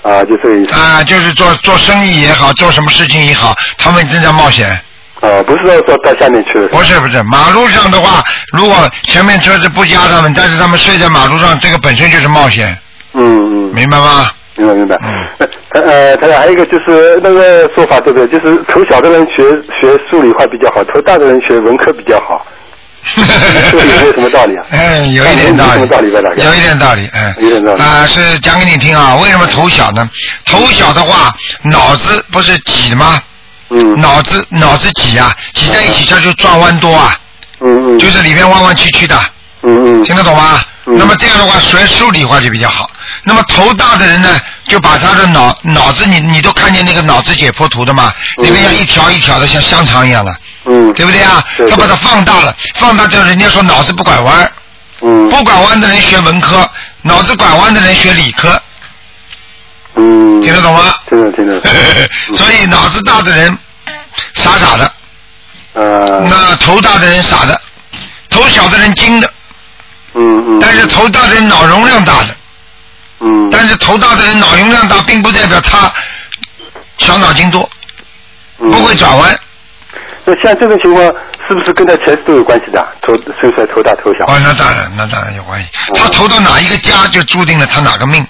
[0.04, 4.80] 啊，就这个意思啊，就是做做生意也好，做什么事情也好，他们正在冒险。
[5.22, 12.78] 啊，不是说说到下面去了，不是不是，马路上的话，如果前面车子不压他们，但是他们睡在马路上，这个本身就是冒险，
[13.14, 14.30] 嗯嗯，明白吗？
[14.56, 14.96] 明白明白。
[15.04, 18.28] 嗯呃呃，他还有一个就是那个说法对不对？
[18.28, 19.44] 就是头小的人学
[19.80, 22.46] 学数理化比较好，头大的人学文科比较好。
[23.16, 24.66] 有没有什么道理啊？
[24.72, 25.82] 嗯，有一点道理，
[26.44, 29.16] 有一点道理，嗯，有点道理啊、是讲给你听啊。
[29.22, 30.10] 为什么头小呢？
[30.46, 33.22] 头小的话，脑子不是挤吗？
[33.70, 34.02] 嗯。
[34.02, 37.16] 脑子脑子挤啊，挤在一起，它就转弯多啊，
[37.62, 39.18] 嗯嗯，就是里面弯弯曲曲的，
[39.64, 40.04] 嗯嗯。
[40.04, 40.62] 听得懂吗？
[40.86, 40.98] 嗯。
[40.98, 42.90] 那么这样的话，学数理化就比较好。
[43.24, 48.46] 那么头大的人呢，就把他的脑脑子，你你都看见那个脑子解剖图的嘛，嗯。
[48.46, 51.44] 里面像一条一条的，像香肠一样的，嗯，对不对啊？
[51.70, 54.52] 他把它放大了，放大之后，人家说脑子不拐弯，
[55.02, 55.30] 嗯。
[55.30, 56.70] 不拐弯的人学文科，
[57.02, 58.62] 脑子拐弯的人学理科，
[59.98, 60.94] 嗯，听得懂吗？
[61.10, 61.60] 听得听得，
[62.38, 63.58] 所以脑子大的人
[64.36, 64.92] 傻傻的，
[65.74, 67.60] 呃，那头大的人傻的，
[68.30, 69.34] 头小的人精的，
[70.14, 72.36] 嗯嗯，但是头大的人脑容量大的。
[73.20, 75.92] 嗯，但是头大的人脑容量大，并不代表他
[77.00, 77.68] 小脑筋多，
[78.60, 79.40] 嗯不会转弯。
[80.24, 81.04] 那像这种情况，
[81.48, 82.88] 是不是跟他前世都有关系的？
[83.02, 84.26] 头生出来头大头小。
[84.26, 85.68] 哦，那当然，那当然有关系。
[85.90, 88.24] 哦他投到哪一个家，就注定了他哪个命。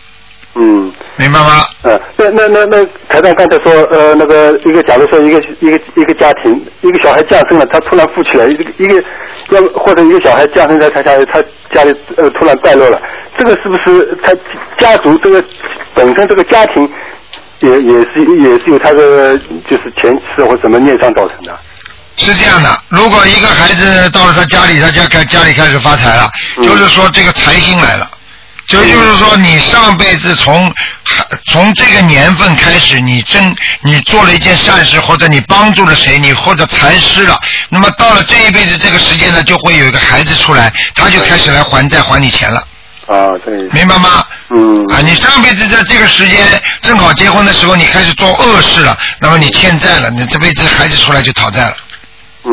[0.60, 1.66] 嗯，明白吗？
[1.84, 9.04] 嗯，那那那那台长刚才说，呃，那个一个，假如说一个一个一个家庭，一个小孩降生了，他突然富起来，一个一个
[9.50, 11.40] 要或者一个小孩降生在他家里，他
[11.72, 13.00] 家里呃突然败落了，
[13.38, 14.34] 这个是不是他
[14.80, 15.44] 家族这个
[15.94, 16.90] 本身这个家庭
[17.60, 21.56] 也也是也是有他的就是前世或什么孽障造成的？
[22.16, 28.10] 是这样的，如果一个孩子到了他家里，他家开家里开始发财了，嗯就是说这个财星来了。
[28.68, 30.74] 就就是说，你上辈子从
[31.46, 42.60] 从这个年份开始，你真你做了一件善事，或者你帮助了谁，你或者财施了，那么到了这一辈子这个时间呢，就会有一个孩子出来，他就开始来还债还你钱了，
[43.08, 44.26] 啊，这个意思明白吗？
[44.50, 44.86] 嗯。
[44.94, 51.76] 啊，你上辈子在这个时间正好结婚的时候，你开始做恶事了，那么你欠债了，你这辈子孩子出来就讨债了，
[52.44, 52.52] 嗯，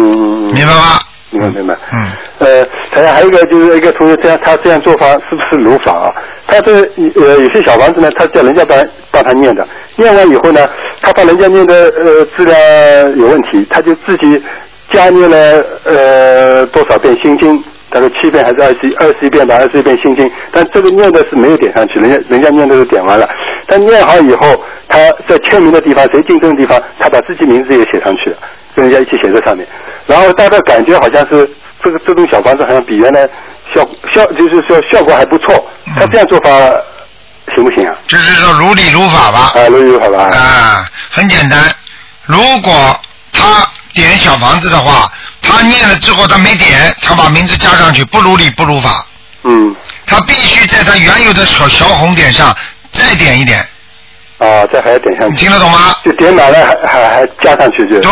[0.53, 1.01] 明白吗？
[1.41, 1.75] 明白明白。
[1.93, 2.11] 嗯。
[2.39, 6.13] 呃，还有还有一个就是一个同学这样，他这样做法是不是如法啊？
[6.49, 6.73] 他这
[7.15, 8.79] 呃有些小房子呢，他叫人家帮
[9.11, 9.67] 帮他念的，
[9.97, 10.69] 念完以后呢，
[11.01, 14.43] 他把人家念的呃质量有问题，他就自己
[14.91, 23.29] 加念了呃多少遍心经，大概七遍还是二十二十一遍吧，二十一遍心经，但这个念的是没有点上去，人家人家念的是点完了，
[23.67, 28.37] 但念好以后，他在签名的地方，谁进证的地方，他把自己名字也写上去了，
[28.75, 29.67] 跟人家一起写在上面，
[30.07, 31.49] 然后大家感觉好像是
[31.83, 33.29] 这个这栋小房子好像比原来
[33.75, 36.51] 效效就是说效果还不错，他这样做法
[37.55, 37.95] 行不行啊？
[38.07, 39.53] 就是说如理如法吧。
[39.55, 40.25] 啊，如理如法吧？
[40.35, 41.59] 啊，很简单。
[42.25, 43.01] 如果
[43.33, 45.11] 他点小房子的话，
[45.43, 49.07] 他念了之后他没点，他把名字加上去，不如理不如法。
[49.43, 49.75] 嗯，
[50.07, 52.57] 他必须在他原有的小小红点上
[52.93, 53.59] 再点一点，
[54.39, 55.95] 啊，这还要点上你，听得懂吗？
[56.03, 58.11] 就点满了还还还加上去就对，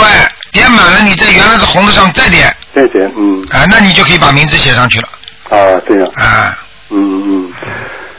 [0.52, 5.08] 点满了你在原来的红的上再点，再点，嗯，啊，那你就可以把名字写上去了，
[5.48, 6.06] 啊，这样。
[6.14, 6.58] 啊，
[6.90, 7.52] 嗯嗯，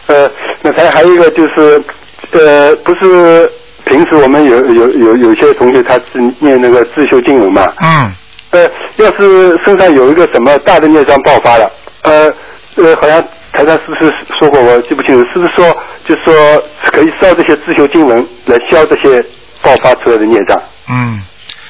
[0.07, 1.83] 呃，那还还有一个就是，
[2.31, 3.49] 呃，不是
[3.85, 8.11] 平时我们有有有有些同学他是念那个自修经文嘛，嗯，
[8.51, 12.33] 呃，要是身上有一个什么大的孽障爆发了，呃
[12.77, 15.65] 呃，好像台上是不是说过，我记不清楚，是不是说
[16.07, 19.23] 就说可以烧这些自修经文来消这些
[19.61, 20.59] 爆发出来的孽障？
[20.91, 21.21] 嗯，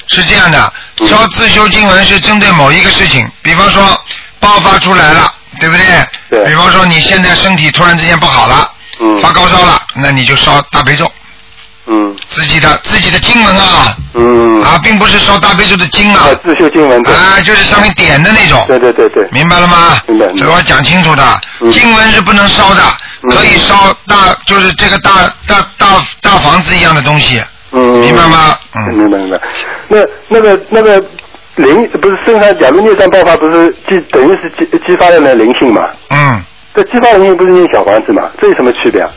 [0.09, 1.07] 是这样的，嗯。
[1.07, 3.83] 烧自修经文是针对某一个事情，比方说
[4.39, 5.85] 爆发出来了，对不对？
[6.29, 6.45] 对。
[6.45, 9.21] 比方说你现在身体突然之间不好了，嗯。
[9.21, 11.11] 发高烧了，那你就烧大悲咒，
[11.87, 12.15] 嗯。
[12.29, 16.25] 自己的自己的经文啊，嗯，啊，并不是烧大悲咒的经啊。
[16.25, 18.63] 啊，，自修经文对，啊，就是上面点的那种。
[18.67, 19.99] 对对对对，明白了吗？
[20.35, 21.41] 这个我讲清楚的。
[21.61, 21.71] 嗯。
[21.71, 22.81] 经文是不能烧的，
[23.23, 25.11] 嗯可以烧大，就是这个大
[25.47, 25.87] 大大
[26.21, 28.57] 大房子一样的东西，嗯，明白吗？
[28.75, 29.39] 嗯，明白明白。
[29.87, 29.97] 那
[30.29, 31.03] 那个那个
[31.55, 35.81] 灵不是身上，假如孽障爆发，不是激等于是激激发了那灵性嘛？
[36.09, 38.29] 嗯，这激发灵性不是念小房子嘛？
[38.39, 39.09] 这有什么区别啊？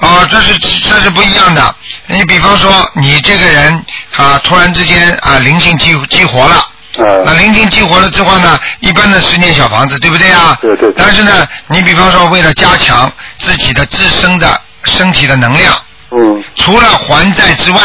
[0.00, 1.74] 哦，这是这是不一样的。
[2.06, 3.84] 你比方说，你这个人
[4.16, 6.66] 啊，突然之间啊，灵性激激活了。
[6.96, 10.58] 那啊，灵性激活了之后呢，一般的是念小房子，对不对啊？
[10.60, 15.72] 对对对但是呢，你比方说为了加强自己的自身的身体的能量，
[16.12, 17.78] 嗯除了还债之外，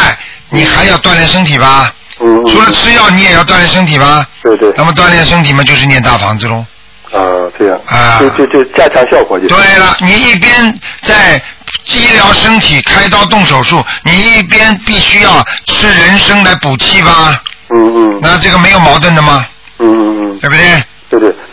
[0.50, 1.92] 你还要锻炼身体吧？
[2.20, 4.26] 嗯嗯，除了吃药，你也要锻炼身体吧？
[4.42, 6.64] 对对那么锻炼身体嘛，就是念大房子喽。
[7.12, 7.20] 啊，
[7.58, 11.40] 这样啊就就就加强效果就对了，你一边在
[11.86, 17.40] 医疗身体开刀动手术，你一边必须要吃人参来补气吧？
[17.74, 19.46] 嗯嗯那这个没有矛盾的吗？
[19.78, 20.64] 嗯嗯嗯，对不对？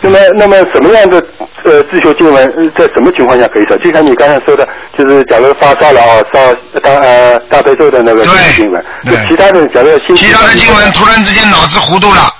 [0.04, 1.16] 那么那么什么样的
[1.62, 3.74] 呃自修经文，呃在什么情况下可以烧？
[3.78, 9.16] 就像你刚才说的，就是假如发烧了啊，烧大呃大悲咒的那个对经文，对。
[9.26, 12.30] 其他的假如心其他的经文突然之间脑子糊涂了，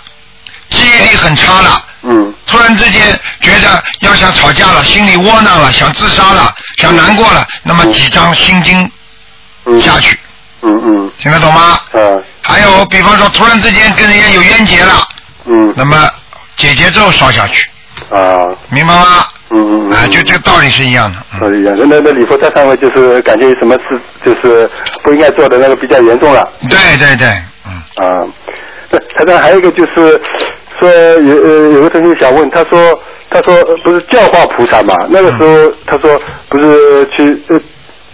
[0.68, 1.70] 记忆力很差了。
[2.02, 2.34] 嗯。
[2.46, 3.00] 突然之间
[3.40, 8.90] 觉得要想吵架了，心里窝囊了，想自杀了，想难过了，那么几张心经
[9.64, 9.80] 嗯。
[9.80, 10.18] 下去，
[10.60, 11.10] 嗯嗯。
[11.18, 11.80] 听得懂吗？
[11.94, 14.92] 嗯还有，比方说突然之间跟人家有冤结了，
[15.46, 15.72] 嗯。
[15.74, 15.96] 那么
[16.56, 17.68] 解结咒烧下去，
[18.10, 19.26] 啊明白吗？
[19.50, 21.18] 嗯嗯啊，就这个道理是一样的。
[21.34, 21.76] 嗯道理一样。
[21.78, 24.68] 那那礼佛在上面就是感觉有什么事就是
[25.02, 27.28] 不应该做的那个比较严重了对对对，
[27.66, 28.26] 嗯，啊。
[28.90, 30.20] 那台长还有一个就是
[30.80, 32.98] 说有呃有个同学想问，他说
[33.30, 34.94] 他说呃不是教化菩萨嘛？
[35.10, 37.60] 那个时候他说不是去呃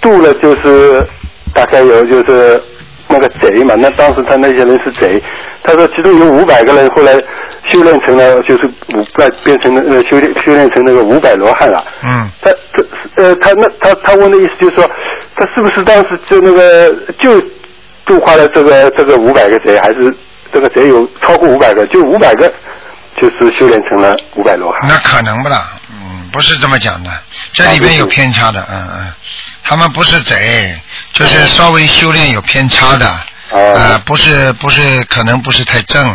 [0.00, 1.06] 度了就是
[1.54, 2.62] 大概有就是
[3.10, 5.22] 那个贼嘛，那当时他那些人是贼，
[5.62, 7.12] 他说其中有五百个人后来
[7.70, 11.84] 修炼成了就是五百变成了呃修炼修炼成那个五百罗汉了。
[12.02, 12.86] 嗯，他这
[13.22, 14.90] 呃，他那他他问的意思就是说，
[15.36, 17.40] 他是不是当时就那个就
[18.06, 20.14] 度化了这个这个五百个贼，还是
[20.52, 22.52] 这个贼有超过五百个，就五百个
[23.16, 24.88] 就是修炼成了五百罗汉？
[24.88, 27.10] 那可能不啦，嗯，不是这么讲的，
[27.52, 29.12] 这里边有偏差的，嗯嗯，
[29.62, 30.78] 他们不是贼，
[31.12, 36.08] 就是稍微修炼有偏差的，啊呃，不是不是，可能不是太正，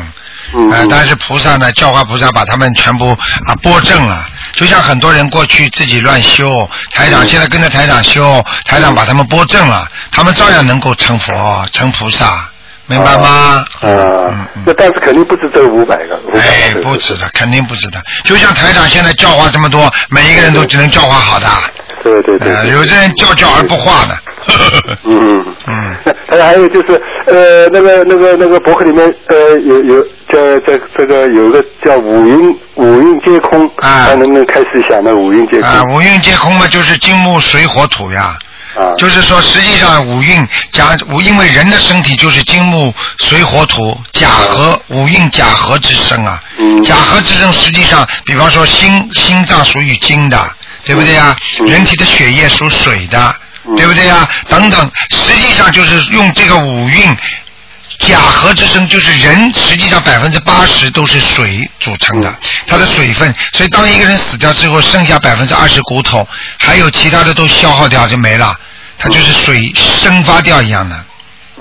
[0.53, 3.11] 嗯嗯，呃但是菩萨呢，教化菩萨把他们全部
[3.45, 4.25] 啊拨正了。
[4.53, 12.49] 就像很多人过去自己乱修，台长现在跟着台长修，台长把他们拨正了，他们照样能够成佛、成菩萨，
[12.85, 13.65] 明白吗？
[13.81, 18.01] 啊那但是肯定不止这五百个，500哎，不止的，肯定不止的。
[18.23, 21.47] 就像台长现在教化这么多，每一个人都只能教化好的，
[22.05, 24.15] 对对对呃，有些人叫叫而不化的。
[25.05, 25.95] 嗯嗯。
[26.05, 38.37] 嗯，那还有就是，呃，那个那个那个博客里面，呃，有有这这这个有个叫五蕴五蕴皆空，啊看能不能开始一下那五蕴皆空啊，五蕴皆空嘛，就是金木水火土呀。
[38.75, 46.39] 啊，就是说，实际上五蕴假五，因为人的身体就是金木水火土甲合五蕴甲合之身啊。
[46.59, 50.37] 嗯假合之身实际上，比方说心心脏属于金的，
[50.85, 51.35] 对不对呀？
[51.59, 54.27] 嗯人体的血液属水的，嗯对不对呀？
[54.47, 57.17] 等等，实际上就是用这个五运。
[57.97, 63.33] 假合之身就是人，实际上百分之八十都是水组成的，它的水分。
[63.53, 68.53] 所以当一个人死掉之后，剩下百分之二十骨头，还有其他的都消耗掉就没了，
[68.99, 69.71] 它就是水
[70.03, 71.05] 蒸发掉一样的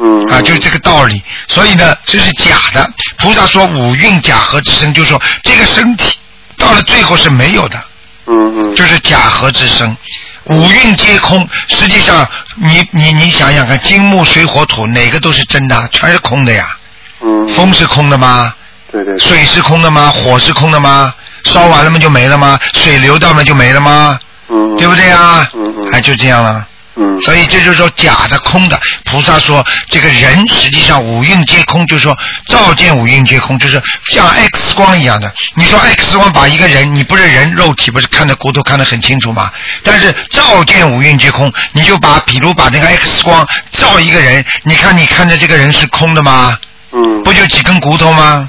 [0.01, 1.23] 嗯啊，就是这个道理。
[1.47, 2.91] 所以呢，这是假的。
[3.19, 6.19] 菩萨说五蕴假合之身，就是说这个身体
[6.59, 7.83] 到了最后是没有的，
[8.27, 9.97] 嗯嗯就是假合之身。
[10.45, 16.77] 五蕴皆空，实际上你你你想想看，金木水火土哪个都是真的，全是空的呀。
[17.23, 18.55] 嗯，风是空的吗？
[18.93, 20.11] 对对对水是空的吗？
[20.11, 21.15] 火是空的吗？
[21.45, 22.59] 烧完了吗就没了吗？
[22.75, 24.19] 水流到了就没了吗？
[24.49, 25.49] 嗯对不对啊？
[25.55, 26.67] 嗯嗯哎，就这样了。
[26.97, 28.81] 嗯所以这就是说假的、空的。
[29.05, 32.17] 菩萨说，这个人实际上五蕴皆空，就是说
[32.49, 35.33] 照见五蕴皆空，就是像 X 光一样的。
[35.55, 39.51] 你说 X 光把一个人，你不是人肉体，不是看着骨头看得很清楚吗？
[39.83, 46.57] 但是照见五蕴皆空，你就把，比如把那个 X 光照一个人，你看你看着这个人是空的吗？
[46.93, 48.49] 嗯不就几根骨头吗？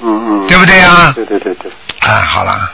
[0.00, 0.08] 嗯
[0.42, 1.12] 嗯，对不对呀？
[1.14, 1.70] 对对对对。
[2.00, 2.72] 啊，好了，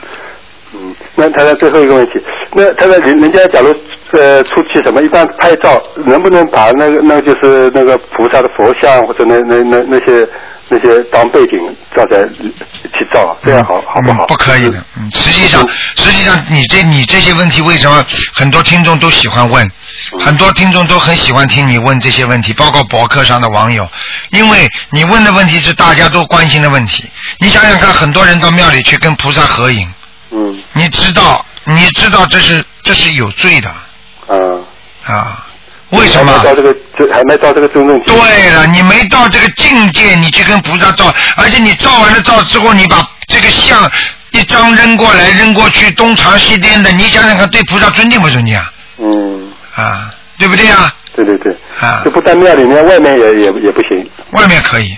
[0.73, 2.21] 嗯，那他的最后一个问题，
[2.53, 3.73] 那他的人人家假如
[4.11, 10.27] 呃出去什么，一般拍照能不能把那个那个就是那个菩萨的佛像或者那那那那些
[10.69, 11.57] 那些当背景
[11.95, 12.21] 照在
[12.97, 14.25] 去照，这样好好不好？
[14.25, 14.27] 嗯？
[14.27, 14.83] 不可以的。
[14.97, 19.69] 嗯，实际上，实际上你这你这些问题为什么很多听众都喜欢问？
[20.19, 23.87] 很多听众都很喜欢听你问这些问题，包括博客上的网友，
[24.31, 27.05] 因为你问的问题是大家都关心的问题。
[27.39, 29.87] 你想想看，很多人到庙里去跟菩萨合影，
[30.31, 34.35] 嗯你知道，你知道这是这是有罪的啊。
[35.05, 35.45] 啊？
[35.91, 36.43] 为什么还？
[36.43, 43.89] 没到这个这还没到这个对了，你没到这个境界，你去跟菩萨照，而且你照完了照之后，你把这个像
[44.31, 48.73] 一张扔过来扔过去，东藏西颠的，你想想看，对菩萨尊敬不尊敬啊？
[48.97, 50.93] 嗯，啊，对不对啊？
[51.15, 54.07] 对对对，啊就不在庙里面，外面也也也不行。
[54.31, 54.95] 外面可以，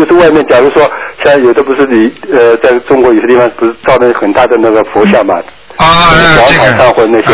[0.00, 0.90] 就是外面，假如说
[1.22, 5.34] 像有的不是你呃，在中国有些地方不是造的很大的那个佛像嘛？
[5.76, 6.12] 啊，
[6.48, 6.62] 这个，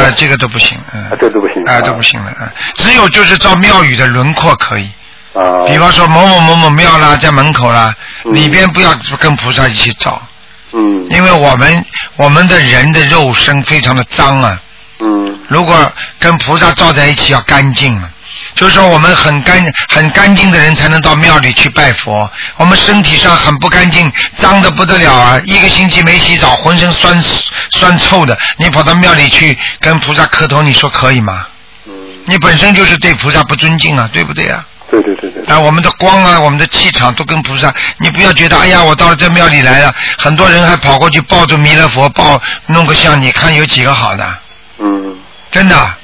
[0.02, 1.80] 啊，这个都不行，嗯，啊这都不行啊，啊。
[1.80, 4.88] 都不行了，啊，只有就是造庙宇的轮廓可以，
[5.32, 8.34] 啊，比方说某某某某庙啦，在门口啦，嗯。
[8.34, 10.20] 里边不要跟菩萨一起造，
[10.72, 11.06] 嗯。
[11.08, 11.84] 因为我们
[12.16, 14.60] 我们的人的肉身非常的脏啊，
[15.00, 15.38] 嗯。
[15.46, 15.74] 如果
[16.18, 18.10] 跟菩萨照在一起要干净啊，
[18.56, 22.28] 就是说我们很干很干净的人才能到庙里去拜佛。
[22.56, 25.40] 我们身体上很不干净，脏的不得了啊！
[25.44, 27.22] 一个星期没洗澡，浑身酸
[27.70, 31.46] 酸臭的，你跑到庙里去跟菩萨磕头，你说可以吗？
[31.86, 31.92] 嗯，
[32.24, 34.64] 你本身就是对菩萨不尊敬啊，对不对啊？
[34.90, 44.38] 对对对对，啊，我们的光啊，我们的气场都跟菩萨，你不要觉得，哎呀，我到了这庙里来了，很多人还跑过去抱着弥勒佛抱弄个像，你看有几个好的？
[44.78, 45.14] 嗯，
[45.50, 45.94] 真的。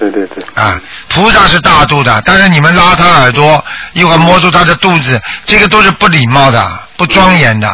[0.00, 7.68] 对对对，啊，菩萨是大度的，但是你们拉他耳朵，一会儿摸住他的肚子，这个都是不礼貌的、不庄严的。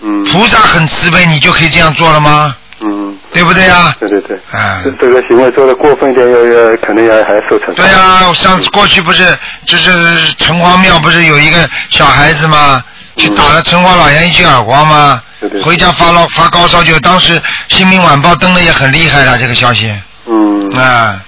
[0.00, 2.56] 嗯菩萨很慈悲，你就可以这样做了吗？
[2.80, 3.94] 嗯，对不对呀？
[4.00, 7.74] 对对对，啊这，这个行为做的过分一点，要要可能要还受惩罚。
[7.74, 12.82] 对呀、上次过去不是就是城隍庙不是有一个小孩子吗？
[13.16, 15.20] 去打了城隍老爷一记耳光吗？
[15.40, 19.92] 对对回家发了发高烧，就当时《新民晚报》登的也很厉害的这个消息。
[20.26, 21.20] 嗯，啊，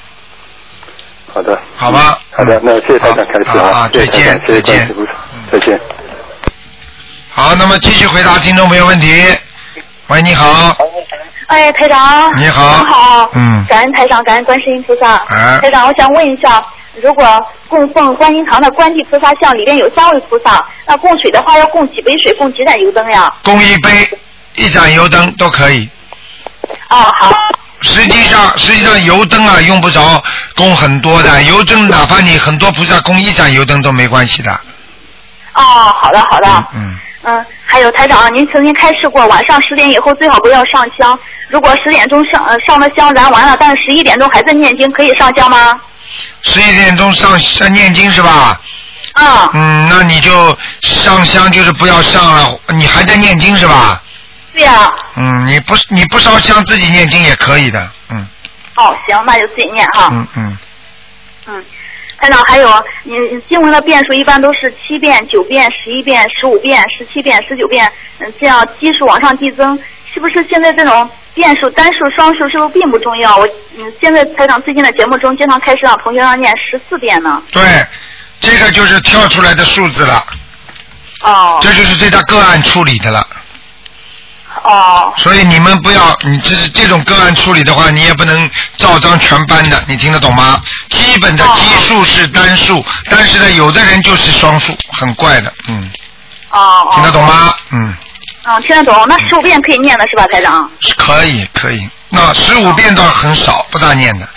[1.33, 4.89] 好的，好吧好的，那谢谢台长开始啊，再见再见
[5.51, 5.81] 再见。
[7.31, 9.25] 好，那么继续回答听众朋友问题。
[10.09, 10.77] 喂，你好。
[11.47, 15.17] 哎，台长，你好你好，嗯感恩台长，感恩观世音菩萨。
[15.29, 16.65] 哎台长，我想问一下，
[17.01, 17.25] 如果
[17.69, 23.33] 供奉观音堂的观地菩萨像里边有三位菩萨，那供水的话要供几杯水，供几盏油灯呀？
[23.45, 24.11] 供一杯、
[24.57, 25.89] 一盏油灯都可以。
[26.89, 27.33] 哦，好。
[27.83, 30.23] 实际上，实际上油灯啊用不着
[30.55, 34.53] 供很多的，油灯哪怕你很多菩萨供一盏油灯都没关系的。
[35.55, 35.63] 哦，
[36.01, 36.67] 好的好的。
[36.75, 36.99] 嗯。
[37.23, 41.19] 嗯，还有台长，您曾经开示过，晚上十点以后最好不要上香。
[41.49, 45.79] 如果十点钟上呃上了香燃完了，但是十一点钟还在念经，可以上香吗？
[46.41, 48.59] 十一点钟上上念经是吧？
[49.13, 49.51] 啊。
[49.53, 54.03] 嗯，那你就上香就是不要上了，你还在念经是吧？
[54.55, 58.27] 对呀、嗯，你不你不烧香自己念经也可以的，嗯
[58.81, 60.09] 哦，行，那就自己念哈。
[60.11, 60.59] 嗯嗯，
[61.47, 61.65] 嗯，
[62.19, 62.69] 台长，还有
[63.03, 69.79] 你你经文的遍数一般都是七遍、九遍、十一遍、十五遍、十七遍、十九遍，嗯，这样基数往上递增，
[70.13, 73.37] 是不是现在这种遍数单数、双数是不是并不重要？
[73.37, 77.43] 我嗯，现在台长最近的节目中经常开始让同学让念十四遍呢。
[77.53, 77.63] 对，
[78.41, 80.25] 这个就是跳出来的数字了，
[81.21, 83.27] 哦这就是对他个案处理的了。
[84.65, 90.61] 哦所以你们不要，你这是这种个案处理的话，你也不能照章全班的，你听得懂吗？
[90.91, 95.91] 基本的基数是单数，但是呢，有的人就是双数，很怪的，嗯，
[96.51, 96.91] 哦哦。
[96.95, 97.55] 听得懂吗？
[97.71, 97.95] 嗯，
[98.45, 99.07] 嗯，听得懂。
[99.09, 100.69] 那十五遍可以念的是吧，台长？
[100.81, 101.89] 是可以可以。
[102.09, 104.29] 那十五遍倒很少，不大念的，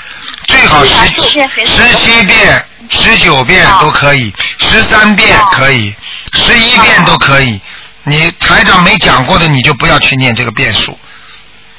[0.47, 5.93] 最好十15遍十七遍、十九遍都可以，十三遍可以，
[6.33, 7.59] 十一遍都可以。
[8.05, 10.97] 你台长没讲过的，你就不要去念这个变数。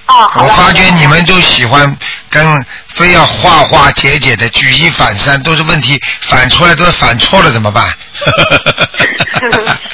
[0.07, 0.45] 我。
[0.57, 1.97] 发觉你们都喜欢
[2.31, 2.47] 跟
[2.89, 7.89] 非要化化解解的，举一反三，都是问题反出来都反错了怎么办？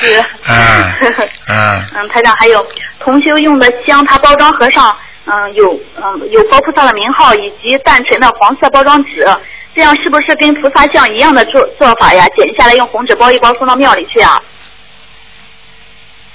[0.00, 0.24] 是。
[0.46, 0.94] 嗯
[1.48, 2.64] 嗯， 嗯，台长，还有
[3.00, 4.94] 同修用的香，它包装盒上，
[5.26, 9.26] 嗯，有嗯有佛菩萨的名号以及淡沉的黄色包装纸，
[9.74, 12.26] 这样是不是跟菩萨像一样的做做法呀？
[12.36, 14.38] 剪下来用红纸包一包送到庙里去啊？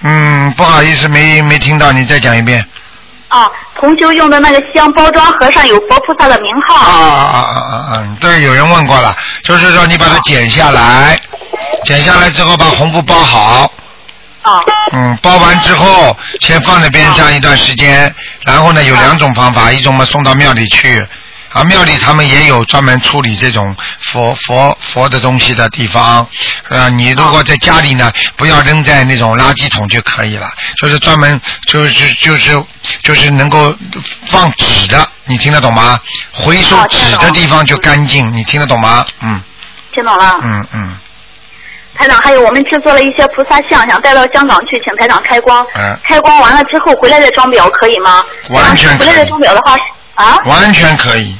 [0.07, 2.63] 嗯，不好意思，没没听到，你再讲一遍。
[3.27, 6.75] 啊，同修用的那个香包装盒上有佛菩萨的名啊号。
[6.75, 8.17] 啊啊啊啊啊！
[8.21, 11.19] 对，有人问过了，就是说你把它剪下来，
[11.83, 13.69] 剪下来之后把红布包好，
[14.43, 14.61] 啊
[14.93, 18.13] 嗯，包完之后先放在边上一段时间，
[18.45, 21.05] 然后呢有两种方法，一种嘛送到庙里去，
[21.55, 26.27] 啊庙里他们也有专门处理这种佛佛佛的东西的地方，
[26.67, 30.51] 呃你如果在家里呢，不要扔在那种垃圾桶就可以了，
[30.81, 32.61] 就是专门就是就是
[33.01, 33.73] 就是能够
[34.27, 35.97] 放纸的，你听得懂吗？
[36.33, 39.05] 回收纸的地方就干净，你听得懂吗？
[39.21, 39.41] 嗯
[39.93, 40.37] 听懂了。
[40.41, 40.97] 嗯嗯
[41.97, 45.65] 台长，还有我们制作了一些菩萨像，想带到香港去，请台长开光。
[45.73, 48.21] 嗯开光完了之后回来再装裱，可以吗？
[48.49, 49.77] 完全可以回来再装裱的话
[50.15, 50.35] 啊？
[50.49, 51.33] 完全可以。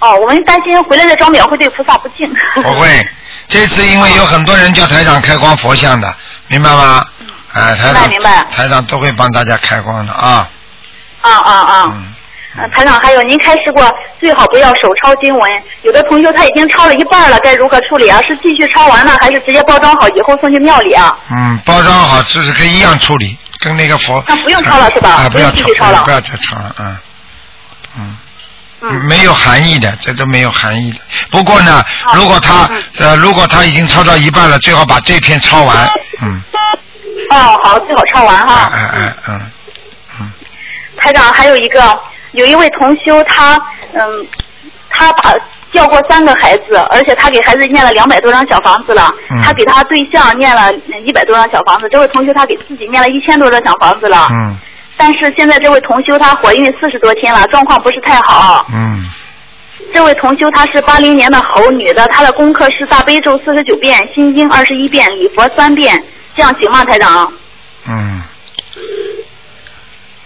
[0.00, 2.32] 哦，我们担心回来再装裱会对菩萨不敬。
[2.62, 3.06] 不会，
[3.48, 6.14] 这次因为有很多人叫台长开光佛像的，
[6.46, 7.04] 明白吗？
[7.52, 10.48] 哎，台长，明白明白台长都会帮大家开光的啊。
[11.20, 11.92] 啊啊啊！
[11.94, 12.14] 嗯，
[12.56, 13.90] 呃台长，还有您开示过，
[14.20, 15.50] 最好不要手抄经文。
[15.82, 18.22] 有的同学他已经抄了一半了，该如何处理啊？
[18.22, 21.16] 是继续抄完了，还是直接包装好以后送去庙里啊？
[21.30, 24.22] 嗯，包装好就是跟一样处理，跟那个佛。
[24.28, 26.98] 那不用抄了是吧啊，不要继续抄了不要再抄了，嗯。
[27.96, 28.16] 嗯，
[28.80, 29.04] 嗯。
[29.06, 30.98] 没有含义的，这都没有含义的。
[31.30, 35.88] 不过呢，哦如果他嗯呃，如果他已经抄到一半了，最好把这篇抄完。
[36.20, 36.40] 嗯，
[37.30, 38.70] 哦，好，最好抄完哎哈。
[38.72, 39.40] 哎哎，
[40.20, 40.30] 嗯，
[40.96, 41.98] 台长，还有一个，
[42.32, 43.54] 有一位同修，他
[43.94, 44.26] 嗯，
[44.90, 45.34] 他把
[45.72, 49.12] 教过三个孩子，而且他给孩子念了两百多张小房子了。
[49.30, 50.72] 嗯他给他对象念了
[51.04, 54.28] 一百多张小房子，这位同修他给自己念了一千多张小房子了。
[54.30, 54.56] 嗯
[54.98, 58.66] 但是现在这位同修她怀孕四十多天了，状况不是太好。
[58.74, 59.02] 嗯，
[59.94, 65.96] 这位同修她是八零年的猴女的，她的功课是大悲咒四十九遍，心经二十一遍，礼佛三遍，
[66.36, 67.32] 这样行吗，台长？
[67.88, 68.20] 嗯，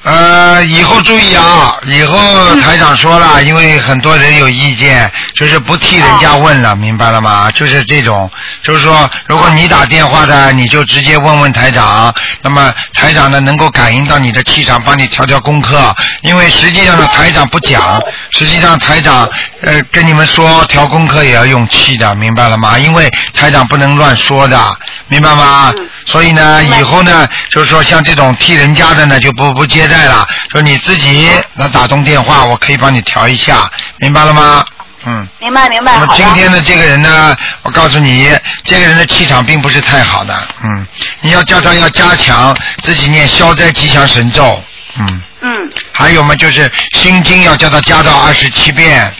[0.04, 2.18] 呃，以后注意啊，以后
[2.60, 7.48] 台长说了，因为很多人有意见，就是不替人家问了，明白了吗？
[7.52, 8.28] 就是这种，
[8.64, 15.94] 就是说，如果你打电话的，你就直接问问台长，那么台长呢能够感应到你的气场，帮你调调功课。
[16.22, 18.00] 因为实际上呢，台长不讲，
[18.32, 19.28] 实际上台长
[19.60, 22.76] 呃跟你们说调功课也要用气的，明白了吗？
[22.76, 24.76] 因为台长不能乱说的，
[25.06, 25.72] 明白吗？
[26.06, 30.26] 所以呢，以后呢，就是说像这种替人家的呢，就不不接待了。
[30.50, 34.64] 说你自己那打通电话，我可以帮你调一下，明白了吗？
[35.04, 35.28] 嗯。
[35.40, 36.14] 明白明白，那么。
[36.16, 38.30] 今天的这个人呢，我告诉你，
[38.64, 40.86] 这个人的气场并不是太好的，嗯，
[41.20, 44.62] 你要叫他要加强自己念消灾吉祥神咒，
[44.98, 49.12] 嗯，嗯，还有嘛就是心经要叫他加到二十七遍，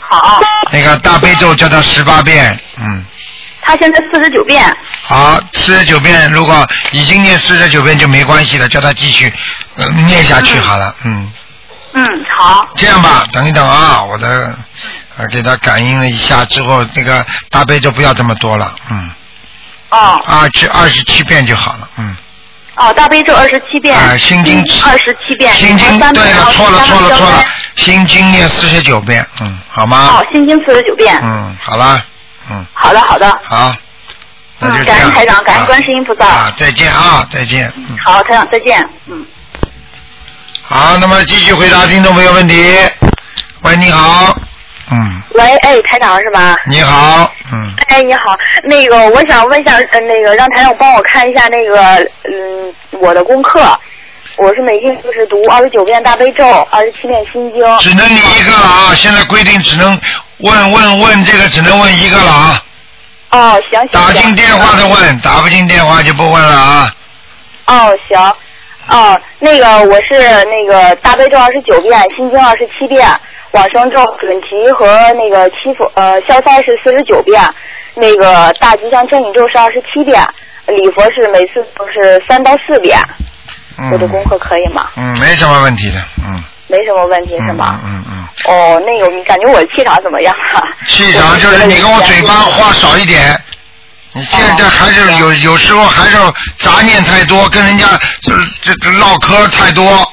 [0.00, 0.40] 好。
[0.70, 3.04] 那个大悲咒叫他十八遍，嗯。
[3.60, 4.64] 他现在四十九遍。
[5.02, 9.30] 好，四十九遍，如果已经念四十九遍就没关系了，叫他继续、
[9.78, 11.32] 呃、念下去好了，嗯，
[11.92, 14.56] 嗯，好，这样吧，等一等啊，我的
[15.16, 19.10] 呃给他感应了一下之后，这个大悲咒不要这么多了，嗯，
[19.90, 22.16] 哦二十二十七遍就好了，嗯。
[22.80, 31.18] 哦，大悲咒二十七遍，啊，心经二十七遍，心经对了，错了错了错了，心经念四十九遍，嗯，好吗哦？，心经四十九遍。
[31.20, 32.00] 嗯，好了，
[32.48, 33.28] 嗯，好的，好的。
[33.42, 33.74] 好，
[34.60, 34.98] 那就嗯，这样。
[34.98, 36.24] 感恩台长，感恩啊观世音菩萨。
[36.24, 37.72] 啊，再见啊，再见。
[37.74, 38.88] 嗯，好，台长再见。
[39.06, 39.26] 嗯。
[40.70, 42.76] 好，那么继续回答听众朋友问题。
[43.62, 44.38] 喂，你好，
[44.90, 46.56] 嗯，喂，哎，台长是吧？
[46.66, 53.80] 你好，嗯，哎，你好，那个我想问一下，呃，那个让台长帮我看一下那个，嗯，我的功课。
[54.36, 57.78] 我是每天就是读二十九遍大悲咒，二十七遍心经。
[57.78, 58.94] 只能你一个了啊！
[58.94, 59.98] 现在规定只能
[60.36, 62.62] 问问问这个，只能问一个了啊！
[63.30, 63.88] 哦，行行。
[63.92, 66.94] 打进电话的问，打不进电话就不问了啊！
[67.68, 68.34] 哦，行。
[68.88, 73.06] 哦，那个我是那个大悲咒二十九遍，心经二十七遍，
[73.52, 77.40] 往生咒、准提和那个七佛呃消灾是四十九遍，
[77.94, 80.22] 那个大吉祥天女咒是二十七遍，
[80.66, 82.98] 礼佛是每次都是三到四遍。
[83.78, 84.88] 嗯，我的功课可以吗？
[84.96, 86.42] 嗯，没什么问题的，嗯。
[86.70, 87.80] 没什么问题是吗？
[87.82, 88.28] 嗯嗯嗯。
[88.44, 90.60] 哦，那个你感觉我的气场怎么样啊？
[90.86, 93.18] 气场就是你跟我嘴巴话少一点，
[94.14, 96.16] 你现在还是有有时候还是
[96.58, 97.86] 杂念太多，跟人家
[98.22, 98.32] 这
[98.62, 100.10] 这这唠嗑太多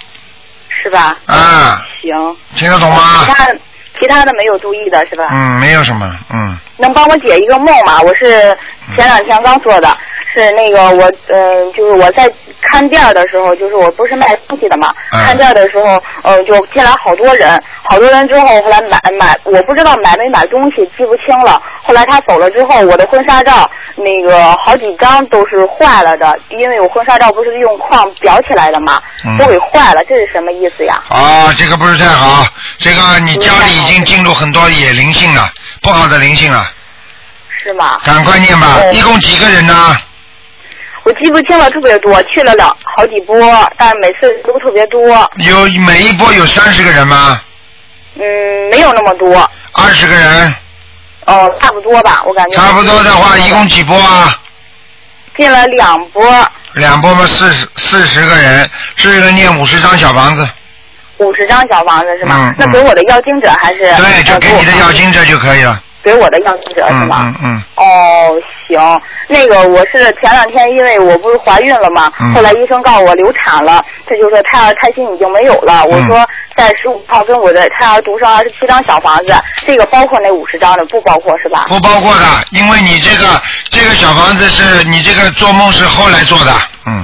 [0.83, 1.17] 是吧？
[1.25, 2.11] 啊，行。
[2.55, 3.33] 听得懂吗其？
[3.33, 3.57] 他的
[3.99, 5.27] 其他的没有注意的是吧？
[5.31, 8.01] 嗯，没有什么，嗯能帮我解一个梦吗？
[8.01, 8.25] 我是
[8.95, 9.87] 前两天刚做的，
[10.33, 12.29] 是那个我呃，就是我在
[12.61, 21.61] 看店儿的时候，就是我不是卖东西的嘛，嗯看店儿的时候，呃，就进来好多人，好多人之后，后来买买，我不知道买没买东西，记不清了。
[21.81, 31.01] 后来他走了之后，我的婚纱照那个好几张都是坏了的，因为我婚纱照不是用框裱起来的嘛，嗯都给坏了，这是什么意思呀？
[31.07, 32.43] 啊，这个不是太好，
[32.77, 35.49] 这个你家里已经进入很多野灵性了，
[35.81, 36.67] 不好的灵性了，
[37.63, 37.99] 是吗？
[38.03, 38.77] 赶快念吧。
[38.79, 39.95] 哦一共几个人呢？
[41.03, 44.99] 我记不清了，特别多，去了两好几波，但是每次都特别多。
[45.35, 47.39] 有每一波有三十个人吗？
[48.15, 48.23] 嗯，
[48.71, 50.55] 没有那么多，二十个人，
[51.25, 52.57] 哦，差不多吧，我感觉。
[52.57, 54.35] 差不多的话，一共几波啊？
[55.37, 60.47] 进了两波，两波嘛，四十四十个人，四十个人念五十张小房子，
[61.17, 62.53] 五十张小房子是吗？
[62.57, 63.79] 那给我的要经者还是？
[63.79, 65.81] 对，就呃给你的要经者就可以了。
[66.03, 67.33] 给我的要经者是嗯吗？
[67.41, 68.35] 嗯嗯，哦，
[68.67, 75.83] 行，那个我是前两天因为我不是怀孕了嘛，嗯后来医生告诉我流产了，他就说胎儿胎心已经没有了。
[75.85, 79.33] 我嗯说在十五号跟我的胎儿读上二十七张小房子，
[79.65, 81.65] 这个包括那五十张的，不包括是吧？
[81.67, 83.41] 不包括的，因为你这个
[83.71, 86.51] 这个小房子是你这个做梦是后来做的，
[86.85, 87.03] 嗯，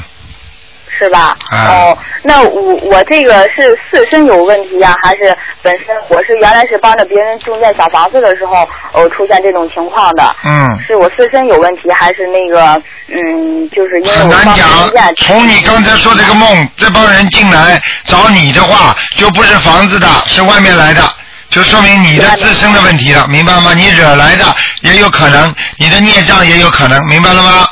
[1.02, 1.36] 是吧？
[1.50, 8.54] 啊哦，那我我这个是自身有问题呀、还是本身我是原来是帮着别人中建小房子的时候，
[8.94, 10.36] 呃，出现这种情况的？
[10.46, 15.16] 嗯，是我自身有问题，还是那个嗯，就是因为很难讲。。
[15.18, 21.02] 从你刚才说这个梦，这帮人进来找你的话，就不是房子的，是外面来的。
[21.50, 23.74] 就说明你的自身的问题了，明白吗？
[23.76, 24.46] 你惹来的
[24.84, 27.68] 也有可能，你的孽障也有可能，明白了吗？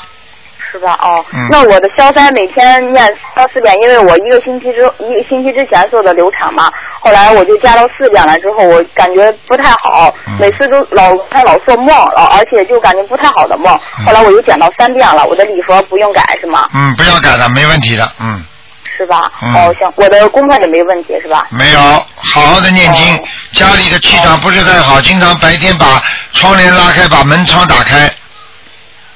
[0.72, 0.98] 是吧？
[1.02, 3.06] 哦，嗯那我的消灾每天念
[3.36, 16.66] 到四遍，因为我一个星期之一个星期之前做的流产嘛，后来我就加到四遍了，之后我感觉不太好，嗯每次都老还老做梦，老而且就感觉不太好的梦，嗯后来我又减到三遍了，我的礼佛不用改是吗？
[16.76, 18.44] 嗯，不要改的，没问题的，嗯，
[18.98, 19.32] 是吧？
[19.42, 21.48] 嗯哦，行，我的功课也没问题是吧？
[21.52, 23.16] 没有，好好的念经。
[23.16, 23.20] 哦
[23.52, 26.00] 家里的气场不是太好，经常白天把
[26.34, 28.09] 窗帘拉开，把门窗打开。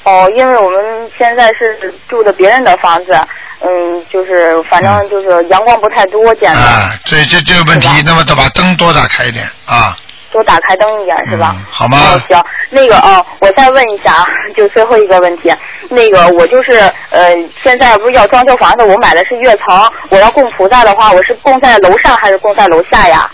[0.03, 3.17] 哦，因为我们现在是住的别人的房子，
[3.61, 9.97] 嗯，就是反正就是阳光不太多，见的、啊，这这这个问题，那么得把灯多打开一点啊。
[10.31, 11.55] 多打开灯一点是吧？
[11.55, 14.25] 嗯好吗哦，行，那个哦，我再问一下啊，
[14.57, 15.53] 就最后一个问题，
[15.89, 16.73] 那个我就是
[17.11, 23.29] 呃，现在不是要装修房子，我买的是跃层，我要供菩萨的话，我是供在楼上还是供在楼下呀？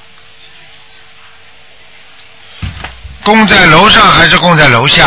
[3.24, 5.06] 供在楼上还是供在楼下？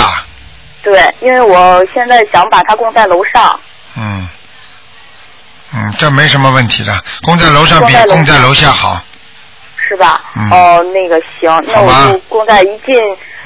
[0.83, 3.59] 对，因为我现在想把它供在楼上。
[3.97, 4.29] 嗯，
[5.75, 9.01] 嗯，这没什么问题的，供在楼上比供在楼下好。
[9.89, 10.23] 是吧？
[10.37, 12.97] 嗯哦，那个行，那我就供在一进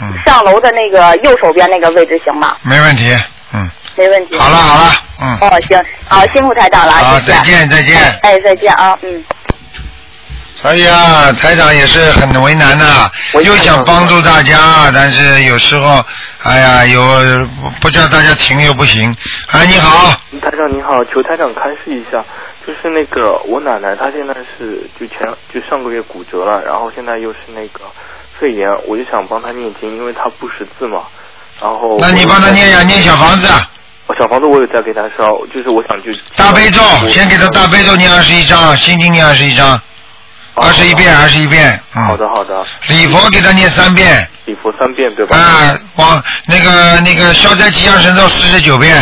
[0.01, 2.57] 嗯上楼的那个右手边那个位置行吗？
[2.63, 3.13] 没问题，
[3.53, 4.39] 嗯，没问题。
[4.39, 7.19] 好了好了，嗯，哦，行，好，辛苦台长了，好。
[7.21, 7.97] 再见再见。
[8.23, 9.25] 哎，再见啊，嗯。
[10.63, 13.11] 所以啊，台长也是很为难呐、
[13.45, 16.05] 又想帮助大家，但是有时候，
[16.43, 17.03] 哎呀，有
[17.63, 19.15] 不不叫大家停又不行。
[19.53, 22.25] 哎，你好，台长你好，求台长开示一下，
[22.67, 25.19] 就是那个我奶奶她现在是就前
[25.53, 27.81] 就上个月骨折了，然后现在又是那个
[28.41, 31.03] 肺炎，我就想帮她念经，因为她不识字嘛。
[31.61, 33.47] 然后那你帮她念呀，念小房子，
[34.07, 39.81] 我小房子我有在给她烧，就是我想就大悲咒，先给她大悲咒念二十一章，心经念二十一章，
[40.57, 41.79] 二十一遍，二十一遍。
[41.95, 42.05] 嗯。
[42.05, 45.37] 好的好的，礼佛给他念三遍，礼佛三遍对吧？
[45.37, 48.97] 啊，往那个那个消灾吉祥神咒四十九遍，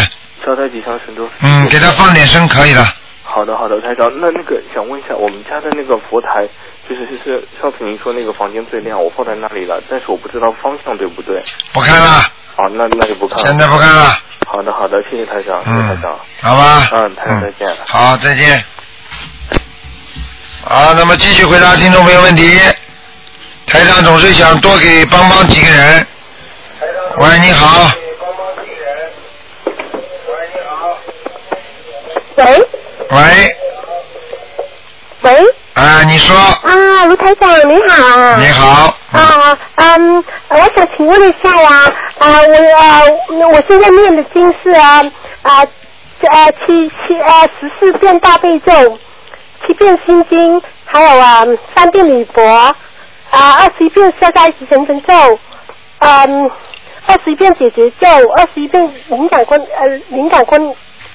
[0.44, 1.28] 消灾吉祥神咒。
[1.40, 2.86] 嗯，给他放点声可以了。
[3.22, 6.46] 好的好的，台长，那那个想问一下，我们家的那个佛台，
[6.88, 11.42] 就是就是上次您说那个房间最亮，我放在那里了，但是我不知道方向对不对。
[11.72, 12.22] 不看了。
[12.57, 13.46] 好，那那就不看了。
[13.46, 14.16] 现在不看了。
[14.46, 16.16] 好的好的，谢谢台长，谢谢台长。
[16.40, 16.88] 好吧。
[16.92, 17.76] 嗯，台长再见。
[17.88, 18.64] 好，再见。
[20.66, 22.58] 好，那么继续回答听众朋友问题。
[23.66, 26.06] 台长总是想多给帮帮几个人。
[27.18, 27.90] 喂，你好。
[32.36, 32.66] 喂
[33.10, 33.56] 喂，
[35.20, 38.36] 喂啊，你说，啊，卢台长你好。
[38.38, 43.02] 你好，啊，嗯，我想请问一下呀，啊，我啊，
[43.52, 45.04] 我现在念的经是啊
[45.42, 45.66] 啊
[46.20, 48.98] 这啊七七啊十四遍大悲咒，
[49.66, 51.44] 七遍心经，还有啊
[51.74, 52.74] 三遍礼佛，啊
[53.30, 55.38] 二十一遍消灾吉祥神咒，
[55.98, 56.50] 嗯，
[57.06, 58.06] 二十一遍解决咒，
[58.36, 60.60] 二十一遍灵感观呃灵感观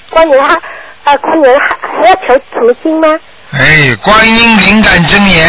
[0.10, 0.54] 观音还
[1.04, 3.20] 啊观音还还要求什么经吗？
[3.52, 5.48] 哎，观音灵感真言。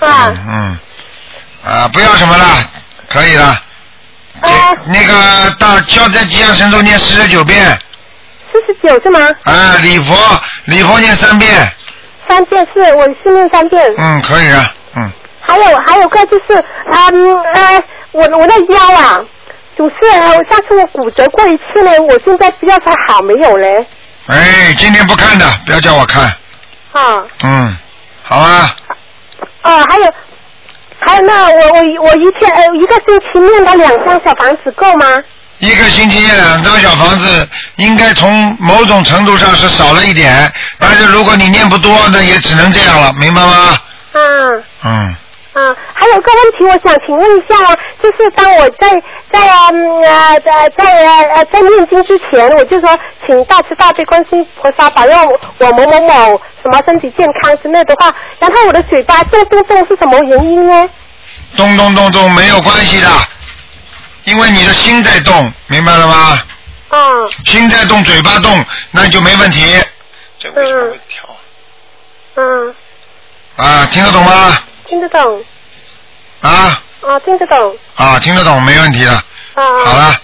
[0.00, 0.34] 啊。
[0.48, 0.78] 嗯。
[1.64, 2.44] 啊，不要什么了，
[3.08, 3.44] 可以了。
[4.40, 4.74] 啊。
[4.86, 7.78] 那个大消灾吉祥神咒念四十九遍，
[8.52, 9.20] 四十九是吗？
[9.44, 10.14] 啊，礼佛
[10.64, 11.70] 礼佛念三遍，
[12.30, 13.92] 三遍是，我是念三遍。
[13.98, 15.10] 嗯，可以啊，嗯。
[15.40, 19.20] 还有还有个就是，嗯呃，我我的腰啊，
[19.76, 23.84] 总是呃上次我骨折过一次呢，我现在不知道它好没有嘞。
[24.26, 26.22] 哎，今天不看的，不要叫我看，
[26.92, 27.76] 啊嗯，
[28.22, 28.76] 好啊，
[29.62, 30.12] 啊，还有
[31.00, 35.06] 还有那我我我一天呃一个星期念到两张小房子够吗？
[35.58, 40.50] 一个星期念两张小房子，应该从某种程度上是少了一点，
[40.80, 43.78] 但是如果你念不多，那也只能这样了，明白吗？
[44.12, 44.64] 嗯。
[44.82, 44.92] 嗯，
[45.52, 48.88] 啊，还有个问题，我想请问一下啊，就是当我在
[49.30, 49.46] 在
[50.50, 60.88] 在在在念经之前，我就说请大慈大悲观世音菩萨保佑我某某某什么身体健康之类的话，然后我的嘴巴动动动是什么原因呢？
[61.56, 63.08] 动动动动没有关系的，
[64.24, 66.42] 因为你的心在动，明白了吗？
[66.88, 66.98] 啊。
[67.44, 69.76] 心在动，嘴巴动，那就没问题。
[70.40, 71.28] 这为什么会跳
[72.36, 72.74] 嗯，
[73.56, 73.86] 啊？
[73.92, 74.56] 听得懂吗？
[74.86, 75.44] 听得懂
[76.40, 79.12] 啊啊，听得懂啊，听得懂，没问题的。
[79.12, 79.22] 啊。
[79.84, 80.14] 好了，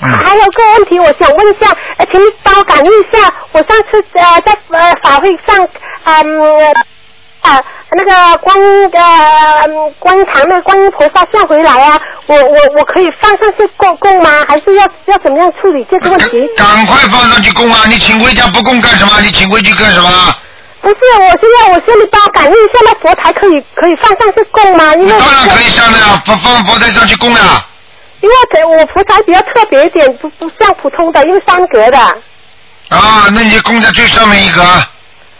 [0.00, 5.68] 嗯，还有个问题，我想问一下，呃，请你帮我感应一下，我上次呃在呃法会上，
[6.04, 6.74] 嗯
[7.46, 8.90] 啊那个观音
[9.98, 14.44] 观音堂那观音菩萨像回来啊，我我我可以放上去供供吗？
[14.48, 16.46] 还是要要怎么样处理这个问题？
[16.56, 17.82] 赶快放上去供啊！
[17.88, 19.20] 你请回家不供干什么？
[19.22, 20.10] 你请回去干什么？
[20.82, 24.94] 不是，我现在我说你帮我感应一下，那佛台可以可以放上去供吗？
[24.94, 27.64] 因为当然可以上的呀，放放佛台上去供呀。
[28.20, 28.34] 因为
[28.64, 31.98] 我我佛台比较特别一点，不不像普通的，因为三格的。
[32.88, 34.60] 啊，那你就供在最上面一格，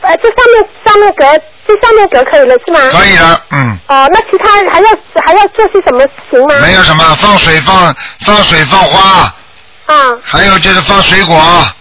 [0.02, 1.24] 呃，这上面上面格，
[1.66, 2.80] 这上面格可以了是吗？
[2.90, 4.88] 可以了，嗯，哦，那其他还要
[5.24, 6.54] 还要做些什么事情吗？
[6.60, 7.94] 没有什么，放水放
[8.24, 9.34] 放水放花，
[9.86, 9.94] 啊。
[10.22, 11.74] 还有就是放水果，啊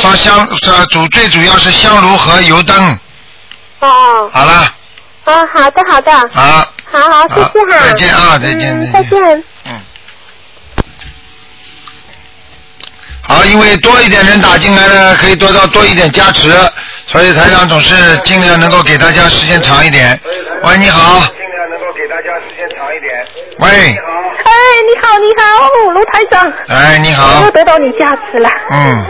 [0.00, 2.98] 放香呃主最主要是香炉和油灯。
[3.80, 4.30] 哦哦。
[4.32, 4.74] 好了，
[5.24, 9.44] 哦，好的好的，好，好好谢谢哈，再见啊再见嗯再见。
[9.64, 9.80] 嗯。
[13.22, 16.52] 好，因为多一点人打进来呢，可以得到多一点加持，
[17.10, 20.16] 所以台长总是尽量能够给大家时间长一点。
[20.62, 21.18] 喂，你好。
[21.36, 23.26] 尽量能够给大家时间长一点
[23.58, 24.52] 喂，你好哎，
[24.86, 26.52] 你好，你好，卢台长。
[26.68, 28.48] 哎，你好又，得到你加持了。
[28.70, 29.06] 嗯，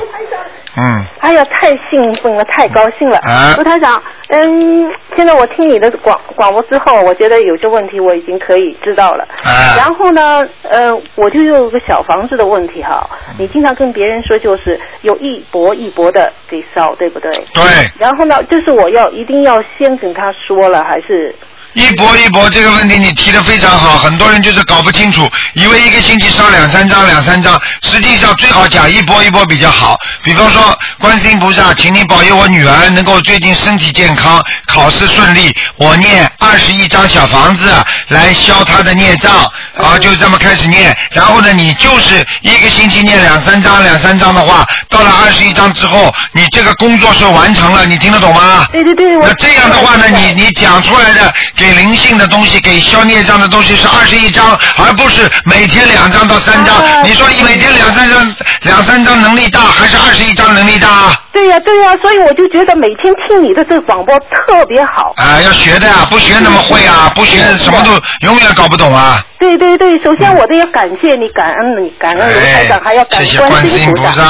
[0.79, 3.19] 嗯，哎呀，太兴奋了，太高兴了。
[3.19, 4.85] 啊卢台长，嗯，
[5.17, 9.25] 现在我听你的广广播之后，我觉得有些问题我已经可以知道了。
[9.45, 13.09] 啊然后呢，呃，我就有个小房子的问题哈。
[13.39, 17.31] 你经常跟别人说，就是有一波一波的给烧，对不对？
[17.53, 17.63] 对。
[17.99, 21.35] 然后呢，就是我要一定要先跟他说了，还是？
[21.75, 29.97] 一搏一搏这个问题你提的非常好，很多人就是搞不清楚，以为一个星期烧两三张两三张，实际上最好讲一波一波比较好。
[30.23, 35.55] 比方说，观世音菩萨，请你保佑我女儿能够最近身体健康，考试顺利。
[35.77, 37.73] 我念二十一张小房子
[38.09, 39.33] 来消她的孽障，
[39.77, 40.97] 啊，就这么开始念。
[41.13, 48.67] 然后呢，你就是一个星期念两三张两三张的话，到了二十一张之后，你这个工作是完成了，你听得懂吗？
[48.73, 56.75] 对对对，那这样的话呢，你你讲出来的给灵性的东西，给消孽障的东西是二十一张，而不是每天两张到三张。
[56.75, 60.89] 啊你说你每天两三张，两三张能力大，还是二十一张能力大？
[61.33, 65.13] 对呀、对呀、所以我就觉得每天听你的这个广播特别好。
[65.17, 67.13] 啊，要学的呀，不学怎么会啊？
[67.15, 67.93] 不学什么都
[68.27, 69.23] 永远搞不懂啊！
[69.39, 74.03] 对对对，首先我都要感谢你，感恩你，感恩卢台长，还要感哎谢谢观观世音菩。
[74.13, 74.23] 萨。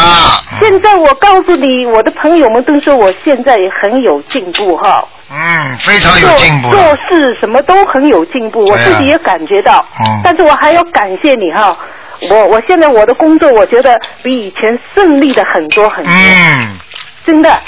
[0.60, 6.96] 现在我告诉你，我的朋友们都说我现在也很有进步哈，嗯，非常有进步做做。
[7.08, 9.84] 事什么都很有进步，我自己也感觉到。
[10.06, 11.76] 嗯但是我还要感谢你哈，
[12.30, 16.12] 我我现在我的工作，我觉得比以前顺利的很多很多。
[16.12, 16.78] 嗯，
[17.24, 17.58] 真的。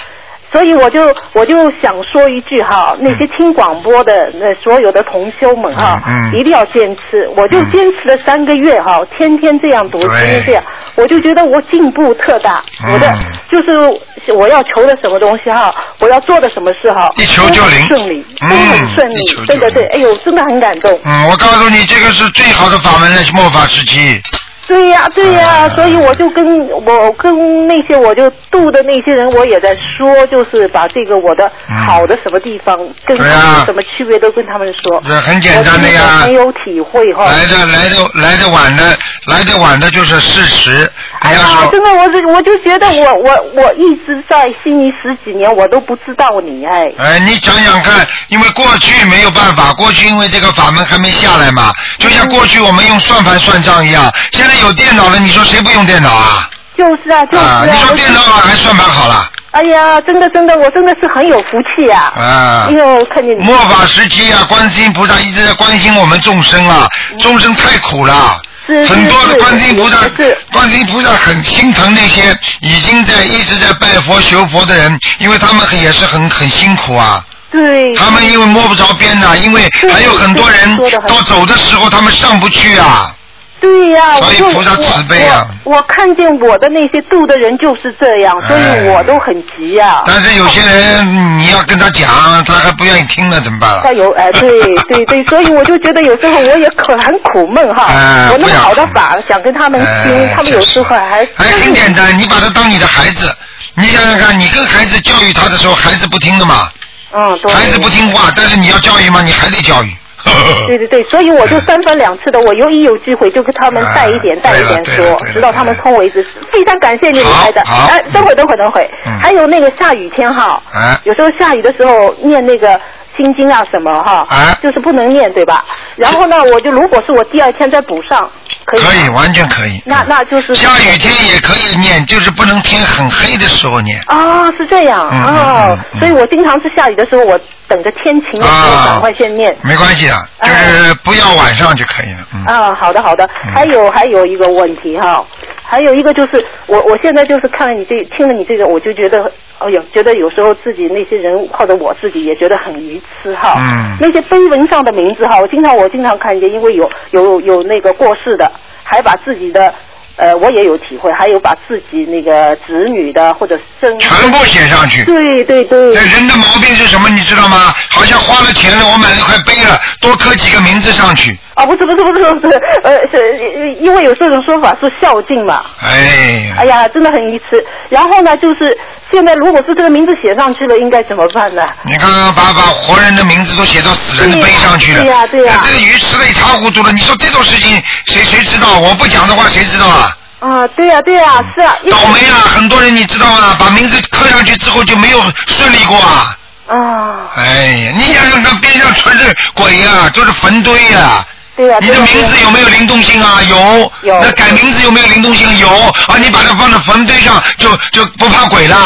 [0.53, 7.27] 所以我就我就想说一句哈，那些听广播的那所有的同修们哈，嗯嗯一定要坚持。
[7.37, 10.63] 我就坚持了三个月哈，天天这样读，天天这样，
[10.95, 12.61] 我就觉得我进步特大。
[12.85, 13.15] 嗯我的
[13.51, 21.01] 就是我要求的什么东西哈，我要做的什么事哈，一求就灵都顺利，嗯都很顺利对对对，哎呦，真的很感动。
[21.05, 24.21] 嗯，我告诉你，这个是最好的法门了，末法时期。
[24.67, 31.51] 对呀、对呀、啊所以我就跟我跟那些我就度的那些人，我也在说，就是把这个我的
[31.87, 35.03] 好的什么地方、跟他们有什么区别都跟他们说。
[35.07, 37.27] 这很简单的呀很有体会哈。
[37.27, 38.97] 来的来的来的晚的
[39.27, 40.91] 来的晚的就是事实。
[41.21, 46.93] 哎呀，真的，我是我就觉得我我我一直在悉尼十几年，我都不知道你哎。
[46.99, 56.49] 哎，你想想看，因为过去没有办法，过去因为这个法门还没下来嘛，就像过去我们用算盘算账一样，现在有电脑了，你说谁不用电脑啊？
[56.77, 59.29] 就是啊，就是啊，你说电脑好还算盘好了？
[59.51, 63.45] 哎呀，真的真的，我真的是很有福气呀、啊因为我看见你。
[63.45, 66.89] 末法时期啊，观世音菩萨一直在关心我们众生啊，
[67.19, 68.41] 众生太苦了。
[68.89, 77.23] 很多的观世音菩萨是，观世音菩萨很心疼那些已经在一直在拜佛学佛的人，因为他们也是很很辛苦啊。
[77.51, 77.95] 对。
[77.95, 83.15] 他们因为摸不着边呐、因为还有很多人到走的时候他们上不去啊。
[83.63, 93.81] 对呀、所以菩萨慈悲啊我我我看见我的那些度的人就是这样，所哎以我都很急呀、但是有些人你要跟他讲，他还不愿意听呢，怎么办啊？
[93.85, 94.51] 他有哎，对
[94.91, 97.85] 对对，所以我就觉得有时候我也可很苦闷哈。
[97.89, 103.33] 哎我那么好的法，想跟他们听，哎他们有时候还哎，很简单，你把他当你的孩子，
[103.75, 106.69] 你想想看，你跟孩子教育他的时候，孩子不听的嘛，
[107.15, 109.97] 嗯，对孩子不听话，但是你要教育嘛，你还得教育。
[110.69, 116.25] 对对对，所以我就 三番两次的，我有一有机会就跟他们带一点哎带一点说直到他们通为止。
[116.53, 117.65] 非常感谢你，好台长。
[117.65, 120.99] 好哎，等会等会等会嗯，还有那个下雨天哈，哎。
[121.05, 122.81] 有时候下雨的时候念那个
[123.17, 125.65] 心经啊什么哈啊，就是不能念对吧？
[125.97, 128.31] 然后呢，我就如果是我第二天再补上，
[128.65, 129.83] 可以可以，完全可以。
[129.85, 134.01] 那那就是下雨天也可以念，就是不能天很黑的时候念。
[134.07, 137.39] 啊，是这样哦所以我经常是下雨的时候，我
[137.69, 139.55] 等着天晴的时候啊赶快先念。
[139.63, 142.19] 没关系的，就是不要晚上就可以了。
[142.35, 142.45] 嗯。
[142.45, 145.25] 啊，好的好的，还有还有一个问题哈，
[145.63, 153.55] 还有一个就是我我现在就是看了你这听了你这个，我就觉得，哎呦，觉得有时候自己那些人或者我自己也觉得很愚痴哈。
[153.59, 158.51] 嗯那些碑文上的名字哈，我经常我经常看见，因为有有有那个过世的，
[158.83, 159.73] 还把自己的。
[160.17, 165.03] 呃，我也有体会，还有把自己那个子女的或者生全部写上去。
[165.05, 167.09] 对对对这人的毛病是什么？
[167.09, 167.73] 你知道吗？
[167.89, 171.37] 好像花了钱了，我买了块碑了，多刻几个名字上去。
[171.55, 175.65] 啊，不是不是不是不是，呃，是因为有这种说法是孝敬嘛。
[175.81, 177.65] 哎呀，哎呀，真的很愚痴。
[177.89, 178.77] 然后呢，就是
[179.13, 181.63] 现在如果是这个名字写上去了，应该怎么办呢？
[181.85, 185.03] 你刚刚把把活人的名字都写到死人的碑上去了。
[185.03, 186.91] 对呀对呀那这个鱼吃的一塌糊涂了。
[186.93, 187.71] 你说这种事情
[188.07, 188.79] 谁谁知道？
[188.79, 190.17] 我不讲的话谁知道啊？
[190.41, 191.77] 啊，对呀、对呀、是啊。
[191.91, 192.41] 倒霉啊！
[192.57, 193.55] 很多人你知道吗？
[193.59, 196.37] 把名字刻上去之后就没有顺利过啊。
[196.69, 201.25] 啊，哎呀，你想想看，边上全是鬼呀、都是坟堆呀、
[201.55, 203.41] 对呀、你的名字有没有灵动性啊？
[203.43, 203.93] 有。
[204.03, 205.59] 有那改名字有没有灵动性？
[205.59, 205.69] 有。
[205.69, 208.77] 啊，你把它放在坟堆上，就就不怕鬼了。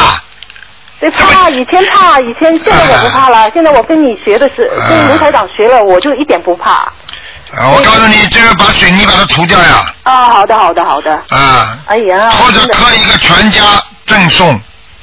[0.98, 3.50] 对怕，以前怕，以前现在我不怕了。
[3.52, 6.72] 现在我跟你学的是，啊跟卢台长学了，我就一点不怕。
[7.52, 11.12] 啊，我告诉你，这个把水泥把它涂掉呀，啊，好的，好的，好的。
[11.28, 13.60] 啊，哎呀，或者刻一个全家
[14.06, 14.58] 赠送，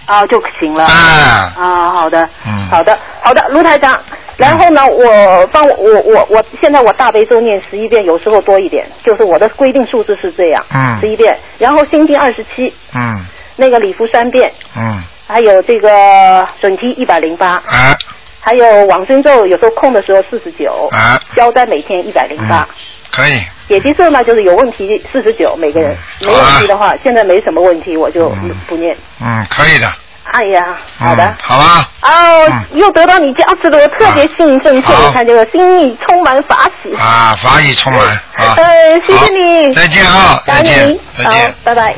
[0.06, 0.84] 啊就行了。
[0.84, 3.98] 啊，啊，好的，嗯好的，好的，卢台长，
[4.38, 11.00] 然后呢，我帮我我我我现在我大悲咒念十一遍，有时候多一点，就是我的规定数字是这样，嗯。
[11.00, 11.38] 十一遍。
[11.58, 13.26] 然后心经二十七，嗯。
[13.56, 17.96] 那个礼服三遍，嗯，还有这个准提一百零八，啊。
[18.40, 22.68] 还有往生咒有时候空的时候四十九，啊，消灾每天一百零八。
[23.12, 28.28] 可以，解结咒呢，就是有问题四十九，每个人没问题的话，现在没什么问题，我就
[28.68, 28.98] 不念。
[29.22, 29.88] 嗯，可以的，
[30.32, 31.24] 哎呀，好的。
[31.24, 36.96] 嗯好吧，哦，又得到你加持了，我特别幸运正确，你看这个心意充满法喜。
[36.96, 38.02] 啊，法喜充满
[38.36, 39.74] 啊，呃，谢谢你。
[39.74, 41.56] 再见啊，再见，再见好。
[41.64, 41.96] 拜拜。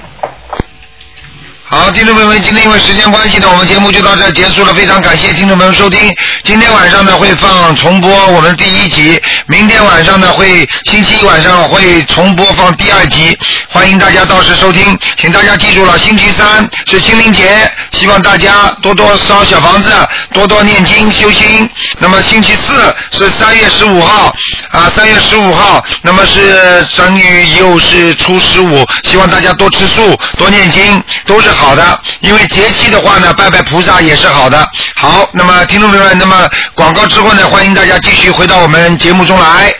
[1.68, 4.72] 好，听众朋友们，今天因为时间关系呢，我们节目就到这结束了。
[4.76, 6.00] 非常感谢听众朋友收听。
[6.44, 13.36] 今天晚上呢会放重播我们第一集，明天晚上呢会星期一晚上会重播放第二集，
[13.68, 14.96] 欢迎大家到时收听。
[15.18, 17.50] 请大家记住了，星期三是清明节，
[17.92, 19.92] 希望大家多多烧小房子，
[20.34, 21.68] 多多念经修心。
[21.98, 24.32] 那么星期四是三月十五号
[24.70, 32.00] 啊，三月十五号，那么是正月又是初十五，希望大家多吃素，多念经，都是好的。
[32.20, 34.68] 因为节气的话呢，拜拜菩萨也是好的。
[34.96, 39.74] 好，那么听众朋友们，那么广告之后呢，欢迎大家继续回到我们节目中来。